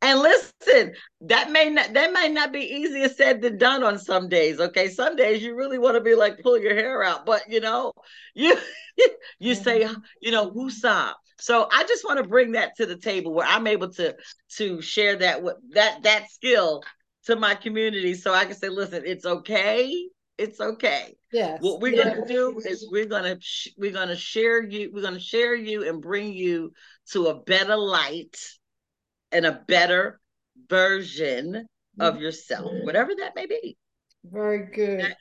And 0.00 0.20
listen, 0.20 0.92
that 1.22 1.50
may 1.50 1.70
not 1.70 1.94
that 1.94 2.12
might 2.12 2.32
not 2.32 2.52
be 2.52 2.60
easier 2.60 3.08
said 3.08 3.40
than 3.40 3.58
done 3.58 3.82
on 3.82 3.98
some 3.98 4.28
days. 4.28 4.60
Okay, 4.60 4.88
some 4.88 5.16
days 5.16 5.42
you 5.42 5.54
really 5.54 5.78
want 5.78 5.96
to 5.96 6.00
be 6.00 6.14
like 6.14 6.42
pull 6.42 6.58
your 6.58 6.74
hair 6.74 7.02
out, 7.02 7.24
but 7.24 7.42
you 7.48 7.60
know, 7.60 7.92
you 8.34 8.56
you 9.38 9.54
say 9.54 9.84
mm-hmm. 9.84 10.00
you 10.20 10.30
know 10.30 10.50
woosah. 10.50 11.14
So 11.38 11.68
I 11.72 11.84
just 11.84 12.04
want 12.04 12.22
to 12.22 12.28
bring 12.28 12.52
that 12.52 12.76
to 12.76 12.86
the 12.86 12.96
table 12.96 13.32
where 13.32 13.46
I'm 13.46 13.66
able 13.66 13.90
to 13.94 14.14
to 14.56 14.80
share 14.82 15.16
that 15.16 15.42
with 15.42 15.56
that 15.70 16.02
that 16.02 16.30
skill 16.30 16.82
to 17.26 17.36
my 17.36 17.54
community, 17.54 18.14
so 18.14 18.32
I 18.32 18.44
can 18.44 18.54
say, 18.54 18.68
listen, 18.68 19.02
it's 19.06 19.24
okay. 19.24 20.08
It's 20.36 20.60
okay. 20.60 21.14
Yes. 21.32 21.58
What 21.60 21.80
we're 21.80 21.94
yes. 21.94 22.14
gonna 22.14 22.26
do 22.26 22.58
is 22.58 22.88
we're 22.90 23.06
gonna 23.06 23.36
sh- 23.40 23.68
we're 23.76 23.92
gonna 23.92 24.16
share 24.16 24.62
you. 24.62 24.90
We're 24.92 25.02
gonna 25.02 25.20
share 25.20 25.54
you 25.54 25.88
and 25.88 26.02
bring 26.02 26.32
you 26.32 26.72
to 27.12 27.26
a 27.26 27.40
better 27.40 27.76
light 27.76 28.36
and 29.30 29.46
a 29.46 29.62
better 29.66 30.20
version 30.68 31.66
of 32.00 32.14
mm-hmm. 32.14 32.22
yourself, 32.22 32.70
whatever 32.82 33.12
that 33.18 33.34
may 33.36 33.46
be. 33.46 33.76
Very 34.24 34.70
good. 34.74 35.14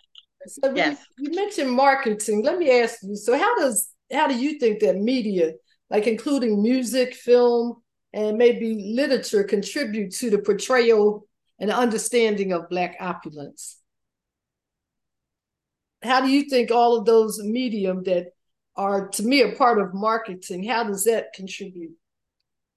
So 0.48 0.74
yes. 0.76 1.00
you, 1.18 1.30
you 1.30 1.36
mentioned 1.36 1.72
marketing. 1.72 2.44
Let 2.44 2.58
me 2.58 2.82
ask 2.82 2.98
you. 3.04 3.16
So 3.16 3.38
how 3.38 3.56
does 3.58 3.89
how 4.12 4.28
do 4.28 4.36
you 4.36 4.60
think 4.60 4.80
that 4.82 4.98
media, 4.98 5.54
like 5.89 6.08
including 6.08 6.62
music, 6.62 7.13
film, 7.13 7.82
and 8.13 8.38
maybe 8.38 8.94
literature, 8.96 9.44
contribute 9.44 10.13
to 10.16 10.30
the 10.30 10.39
portrayal 10.39 11.28
and 11.63 11.71
understanding 11.71 12.52
of 12.52 12.67
Black 12.69 12.97
opulence? 12.99 13.78
How 16.04 16.19
do 16.19 16.28
you 16.28 16.49
think 16.49 16.71
all 16.71 16.97
of 16.97 17.06
those 17.06 17.41
medium 17.41 18.04
that 18.04 18.34
are 18.76 19.08
to 19.08 19.23
me 19.23 19.41
a 19.43 19.54
part 19.54 19.80
of 19.80 19.93
marketing, 19.93 20.65
how 20.65 20.84
does 20.84 21.06
that 21.06 21.32
contribute? 21.32 21.93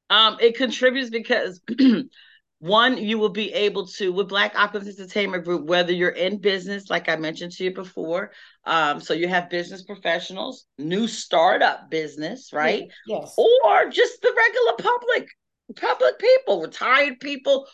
Um, 0.08 0.36
it 0.40 0.56
contributes 0.56 1.10
because 1.10 1.60
one, 2.60 2.96
you 2.96 3.18
will 3.18 3.30
be 3.30 3.52
able 3.54 3.88
to 3.88 4.12
with 4.12 4.28
Black 4.28 4.56
Opulence 4.56 5.00
Entertainment 5.00 5.44
Group, 5.44 5.66
whether 5.66 5.92
you're 5.92 6.10
in 6.10 6.38
business, 6.38 6.88
like 6.88 7.08
I 7.08 7.16
mentioned 7.16 7.50
to 7.52 7.64
you 7.64 7.74
before. 7.74 8.30
Um, 8.64 9.00
so 9.00 9.14
you 9.14 9.26
have 9.26 9.50
business 9.50 9.82
professionals, 9.82 10.66
new 10.78 11.08
startup 11.08 11.90
business, 11.90 12.52
right? 12.52 12.84
Yes. 13.08 13.34
Or 13.36 13.90
just 13.90 14.22
the 14.22 14.32
regular 14.36 14.92
public, 14.92 15.28
public 15.74 16.20
people, 16.20 16.62
retired 16.62 17.18
people, 17.18 17.66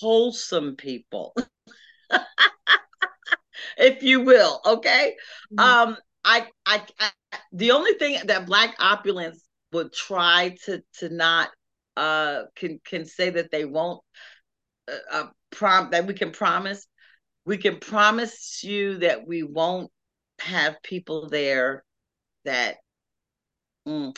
wholesome 0.00 0.76
people. 0.76 1.34
if 3.78 4.02
you 4.02 4.20
will, 4.20 4.60
okay? 4.64 5.16
Mm-hmm. 5.52 5.90
Um, 5.90 5.96
I, 6.24 6.46
I, 6.66 6.82
I 6.98 7.10
the 7.52 7.70
only 7.72 7.94
thing 7.94 8.18
that 8.26 8.46
Black 8.46 8.74
Opulence 8.78 9.42
would 9.72 9.92
try 9.92 10.56
to 10.64 10.82
to 10.98 11.08
not 11.08 11.50
uh, 11.96 12.42
can 12.54 12.80
can 12.84 13.04
say 13.04 13.30
that 13.30 13.50
they 13.50 13.64
won't 13.64 14.00
uh, 14.90 14.96
uh, 15.10 15.26
prom 15.50 15.90
that 15.90 16.06
we 16.06 16.14
can 16.14 16.30
promise. 16.30 16.86
We 17.44 17.56
can 17.56 17.78
promise 17.78 18.62
you 18.62 18.98
that 18.98 19.26
we 19.26 19.42
won't 19.42 19.90
have 20.40 20.82
people 20.82 21.28
there 21.28 21.84
that 22.44 22.76
mm, 23.86 24.14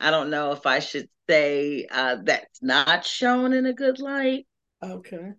I 0.00 0.10
don't 0.10 0.30
know 0.30 0.52
if 0.52 0.66
I 0.66 0.78
should 0.78 1.08
say 1.28 1.86
uh, 1.90 2.16
that's 2.22 2.62
not 2.62 3.04
shown 3.04 3.52
in 3.52 3.66
a 3.66 3.72
good 3.72 3.98
light. 3.98 4.46
Okay. 4.84 5.32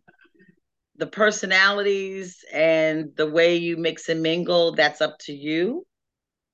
The 0.98 1.08
personalities 1.08 2.38
and 2.54 3.16
the 3.16 3.30
way 3.30 3.58
you 3.58 3.78
mix 3.78 4.10
and 4.10 4.22
mingle, 4.22 4.74
that's 4.74 5.02
up 5.02 5.18
to 5.22 5.34
you. 5.34 5.86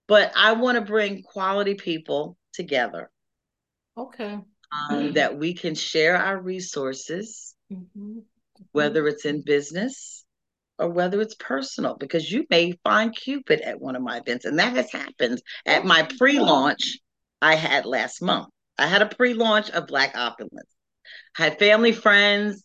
But 0.08 0.32
I 0.36 0.54
want 0.54 0.76
to 0.76 0.82
bring 0.82 1.24
quality 1.24 1.76
people 1.76 2.38
together. 2.54 3.10
Okay 3.98 4.40
um, 4.72 5.14
that 5.14 5.38
we 5.38 5.54
can 5.54 5.76
share 5.76 6.18
our 6.18 6.40
resources, 6.40 7.56
mm-hmm. 7.72 8.20
whether 8.72 9.08
it's 9.08 9.26
in 9.26 9.42
business 9.42 10.24
or 10.80 10.90
whether 10.90 11.22
it's 11.22 11.36
personal, 11.36 11.96
because 11.96 12.32
you 12.32 12.46
may 12.50 12.74
find 12.84 13.16
Cupid 13.16 13.62
at 13.62 13.80
one 13.80 13.96
of 13.96 14.02
my 14.02 14.18
events. 14.18 14.46
And 14.46 14.60
that 14.60 14.76
has 14.76 14.92
happened 14.92 15.42
at 15.66 15.86
my 15.86 16.08
pre 16.18 16.40
launch 16.40 17.00
I 17.42 17.56
had 17.56 17.86
last 17.86 18.22
month. 18.22 18.50
I 18.78 18.88
had 18.88 19.02
a 19.02 19.08
pre 19.08 19.34
launch 19.34 19.70
of 19.72 19.88
Black 19.88 20.16
Opulence. 20.16 20.70
I 21.38 21.44
had 21.44 21.60
family, 21.60 21.92
friends, 21.92 22.64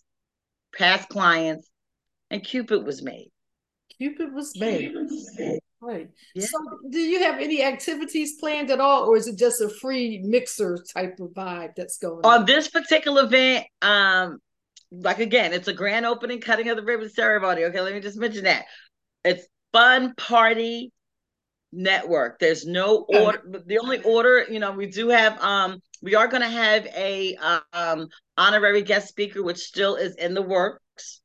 past 0.77 1.09
clients, 1.09 1.69
and 2.31 2.43
Cupid 2.43 2.85
was 2.85 3.03
made. 3.03 3.31
Cupid 3.99 4.33
was 4.33 4.59
made. 4.59 4.93
Right. 5.81 6.09
Yeah. 6.35 6.47
So, 6.47 6.59
do 6.91 6.99
you 6.99 7.23
have 7.23 7.39
any 7.39 7.63
activities 7.63 8.39
planned 8.41 8.71
at 8.71 8.81
all, 8.81 9.05
or 9.05 9.17
is 9.17 9.27
it 9.27 9.39
just 9.39 9.61
a 9.61 9.69
free 9.69 10.21
mixer 10.25 10.85
type 10.95 11.19
of 11.21 11.31
vibe 11.31 11.75
that's 11.77 11.99
going 11.99 12.25
on? 12.25 12.41
On 12.41 12.47
this 12.47 12.69
particular 12.69 13.25
event, 13.25 13.67
um, 13.83 14.39
like 14.91 15.21
again, 15.21 15.53
it's 15.53 15.69
a 15.69 15.73
grand 15.73 16.07
opening, 16.07 16.41
cutting 16.41 16.69
of 16.71 16.77
the 16.77 16.83
ribbon 16.83 17.11
ceremony. 17.11 17.65
Okay, 17.65 17.81
let 17.81 17.95
me 17.95 18.01
just 18.01 18.19
mention 18.19 18.45
that. 18.45 18.65
It's 19.25 19.47
fun 19.73 20.15
party 20.17 20.93
network. 21.73 22.39
There's 22.39 22.67
no 22.67 23.07
order. 23.09 23.63
The 23.67 23.79
only 23.79 24.03
order, 24.03 24.47
you 24.51 24.59
know, 24.59 24.73
we 24.73 24.87
do 24.87 25.09
have 25.09 25.41
um 25.41 25.81
we 26.03 26.15
are 26.15 26.29
going 26.29 26.43
to 26.43 26.49
have 26.49 26.87
a 26.87 27.37
um 27.73 28.09
honorary 28.37 28.83
guest 28.83 29.09
speaker 29.09 29.43
which 29.43 29.59
still 29.59 29.97
is 29.97 30.15
in 30.17 30.35
the 30.35 30.43
works. 30.43 31.21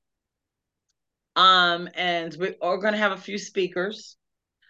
Um 1.35 1.89
and 1.95 2.35
we 2.39 2.55
are 2.61 2.77
going 2.77 2.93
to 2.93 2.99
have 2.99 3.11
a 3.11 3.17
few 3.17 3.37
speakers. 3.37 4.17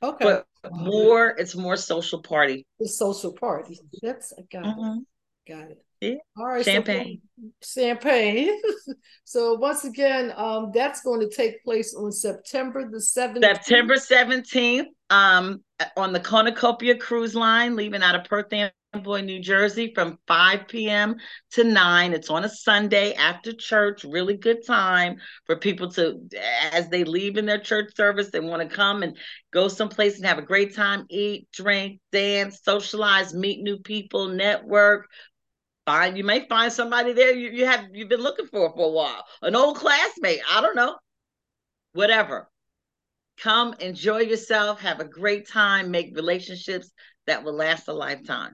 Okay. 0.04 0.26
But 0.26 0.46
more, 0.72 1.30
it's 1.30 1.56
more 1.56 1.76
social 1.76 2.22
party. 2.22 2.66
The 2.80 2.88
social 2.88 3.34
party. 3.34 3.80
That's 4.02 4.34
I 4.38 4.44
got 4.52 4.64
mm-hmm. 4.64 5.00
it. 5.00 5.54
Got 5.54 5.72
it. 5.72 5.86
Yeah. 6.02 6.16
All 6.36 6.48
right. 6.48 6.66
Champagne. 6.66 7.22
So, 7.62 7.82
champagne. 7.82 8.60
so 9.24 9.54
once 9.54 9.86
again, 9.86 10.34
um, 10.36 10.72
that's 10.74 11.02
going 11.02 11.22
to 11.22 11.30
take 11.30 11.64
place 11.64 11.96
on 11.96 12.12
September 12.12 12.90
the 12.90 12.98
17th. 12.98 13.42
September 13.42 13.96
17th, 13.96 14.86
um, 15.12 15.64
on 15.96 16.12
the 16.12 16.20
Cornucopia 16.20 16.98
Cruise 16.98 17.36
Line, 17.36 17.76
leaving 17.76 18.02
out 18.02 18.16
of 18.16 18.26
Perth 18.26 18.50
Amboy, 18.94 19.22
New 19.22 19.40
Jersey 19.40 19.94
from 19.96 20.20
5 20.28 20.68
p.m. 20.68 21.16
to 21.52 21.64
9. 21.64 22.14
It's 22.14 22.30
on 22.30 22.44
a 22.44 22.50
Sunday 22.50 23.14
after 23.14 23.54
church. 23.54 24.04
Really 24.04 24.36
good 24.36 24.66
time 24.66 25.16
for 25.46 25.56
people 25.56 25.90
to, 25.94 26.20
as 26.74 26.90
they 26.90 27.06
leave 27.06 27.38
in 27.38 27.46
their 27.46 27.58
church 27.58 27.96
service, 27.96 28.32
they 28.32 28.42
want 28.42 28.70
to 28.70 28.76
come 28.76 29.02
and 29.02 29.18
go 29.54 29.70
someplace 29.70 30.18
and 30.18 30.26
have 30.26 30.40
a 30.40 30.44
great 30.44 30.76
time, 30.76 31.06
eat, 31.10 31.48
drink, 31.54 32.02
dance, 32.12 32.60
socialize, 32.64 33.34
meet 33.34 33.62
new 33.62 33.78
people, 33.80 34.28
network, 34.28 35.08
find 35.86 36.18
you 36.18 36.24
may 36.24 36.46
find 36.48 36.72
somebody 36.72 37.12
there 37.12 37.34
you, 37.34 37.50
you 37.50 37.66
have 37.66 37.86
you've 37.92 38.08
been 38.08 38.22
looking 38.22 38.46
for 38.46 38.72
for 38.72 38.86
a 38.86 38.92
while 38.92 39.26
an 39.42 39.56
old 39.56 39.76
classmate 39.76 40.40
i 40.48 40.62
don't 40.62 40.76
know 40.76 40.96
whatever 41.94 42.48
come 43.40 43.74
enjoy 43.80 44.20
yourself 44.20 44.80
have 44.80 45.00
a 45.00 45.06
great 45.06 45.50
time 45.50 45.90
make 45.90 46.16
relationships 46.16 46.92
that 47.26 47.44
will 47.44 47.56
last 47.56 47.88
a 47.88 47.94
lifetime 47.94 48.52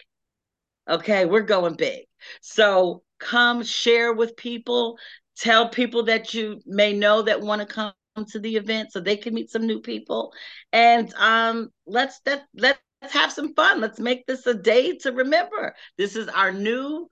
Okay. 0.90 1.26
We're 1.26 1.42
going 1.42 1.76
big. 1.76 2.06
So 2.42 3.04
come 3.20 3.64
share 3.64 4.14
with 4.14 4.36
people. 4.38 4.98
Tell 5.38 5.70
people 5.70 6.04
that 6.04 6.34
you 6.34 6.60
may 6.66 6.94
know 6.94 7.22
that 7.22 7.42
want 7.42 7.62
to 7.62 7.68
come 7.68 7.94
to 8.30 8.40
the 8.40 8.56
event 8.56 8.92
so 8.92 9.00
they 9.00 9.18
can 9.18 9.36
meet 9.36 9.52
some 9.52 9.68
new 9.68 9.82
people. 9.82 10.34
And 10.74 11.14
um, 11.14 11.70
let's, 11.86 12.20
that, 12.22 12.46
let's 12.56 12.80
have 13.02 13.32
some 13.32 13.54
fun. 13.54 13.82
Let's 13.82 14.00
make 14.00 14.26
this 14.26 14.46
a 14.48 14.54
day 14.54 14.98
to 14.98 15.12
remember. 15.12 15.76
This 15.98 16.16
is 16.16 16.28
our 16.28 16.52
new 16.52 17.10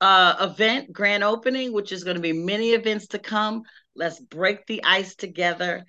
uh, 0.00 0.36
event, 0.40 0.92
grand 0.92 1.24
opening, 1.24 1.72
which 1.72 1.92
is 1.92 2.04
going 2.04 2.16
to 2.16 2.22
be 2.22 2.32
many 2.32 2.70
events 2.70 3.08
to 3.08 3.18
come. 3.18 3.62
Let's 3.94 4.20
break 4.20 4.66
the 4.66 4.82
ice 4.84 5.14
together 5.14 5.84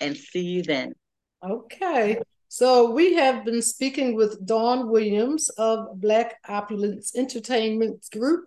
and 0.00 0.16
see 0.16 0.42
you 0.42 0.62
then. 0.62 0.94
Okay. 1.42 2.18
So 2.48 2.90
we 2.90 3.14
have 3.14 3.44
been 3.44 3.62
speaking 3.62 4.14
with 4.14 4.44
Dawn 4.46 4.88
Williams 4.88 5.50
of 5.50 6.00
Black 6.00 6.36
Opulence 6.48 7.14
Entertainment 7.14 8.06
Group, 8.10 8.46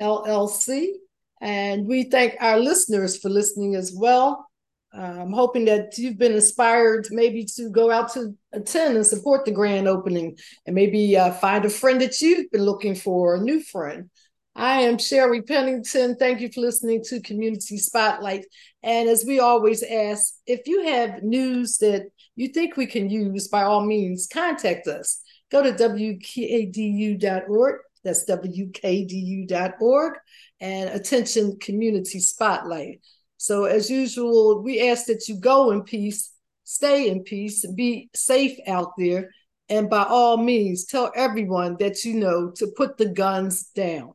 LLC. 0.00 0.92
And 1.40 1.86
we 1.86 2.04
thank 2.04 2.36
our 2.40 2.58
listeners 2.58 3.18
for 3.18 3.28
listening 3.28 3.74
as 3.74 3.92
well. 3.94 4.46
I'm 4.94 5.32
hoping 5.32 5.64
that 5.66 5.96
you've 5.96 6.18
been 6.18 6.34
inspired 6.34 7.08
maybe 7.10 7.46
to 7.56 7.70
go 7.70 7.90
out 7.90 8.12
to 8.12 8.36
attend 8.52 8.96
and 8.96 9.06
support 9.06 9.44
the 9.44 9.50
grand 9.50 9.88
opening 9.88 10.36
and 10.66 10.74
maybe 10.74 11.16
uh, 11.16 11.32
find 11.32 11.64
a 11.64 11.70
friend 11.70 12.00
that 12.02 12.20
you've 12.20 12.50
been 12.50 12.64
looking 12.64 12.94
for, 12.94 13.36
a 13.36 13.40
new 13.40 13.62
friend. 13.62 14.10
I 14.54 14.82
am 14.82 14.98
Sherry 14.98 15.40
Pennington. 15.40 16.16
Thank 16.16 16.40
you 16.40 16.52
for 16.52 16.60
listening 16.60 17.02
to 17.04 17.22
Community 17.22 17.78
Spotlight. 17.78 18.44
And 18.82 19.08
as 19.08 19.24
we 19.24 19.40
always 19.40 19.82
ask, 19.82 20.34
if 20.46 20.66
you 20.66 20.84
have 20.84 21.22
news 21.22 21.78
that 21.78 22.10
you 22.36 22.48
think 22.48 22.76
we 22.76 22.84
can 22.86 23.08
use, 23.08 23.48
by 23.48 23.62
all 23.62 23.86
means, 23.86 24.28
contact 24.30 24.86
us. 24.88 25.22
Go 25.50 25.62
to 25.62 25.72
wkdu.org. 25.72 27.20
That's 28.04 28.26
wkdu.org. 28.26 30.14
And 30.60 30.90
attention 30.90 31.58
Community 31.58 32.20
Spotlight. 32.20 33.00
So, 33.42 33.64
as 33.64 33.90
usual, 33.90 34.62
we 34.62 34.88
ask 34.88 35.06
that 35.06 35.28
you 35.28 35.34
go 35.34 35.72
in 35.72 35.82
peace, 35.82 36.30
stay 36.62 37.08
in 37.08 37.24
peace, 37.24 37.66
be 37.74 38.08
safe 38.14 38.56
out 38.68 38.92
there. 38.96 39.30
And 39.68 39.90
by 39.90 40.04
all 40.04 40.36
means, 40.36 40.84
tell 40.84 41.10
everyone 41.16 41.76
that 41.80 42.04
you 42.04 42.14
know 42.14 42.52
to 42.54 42.68
put 42.76 42.98
the 42.98 43.06
guns 43.06 43.64
down. 43.74 44.12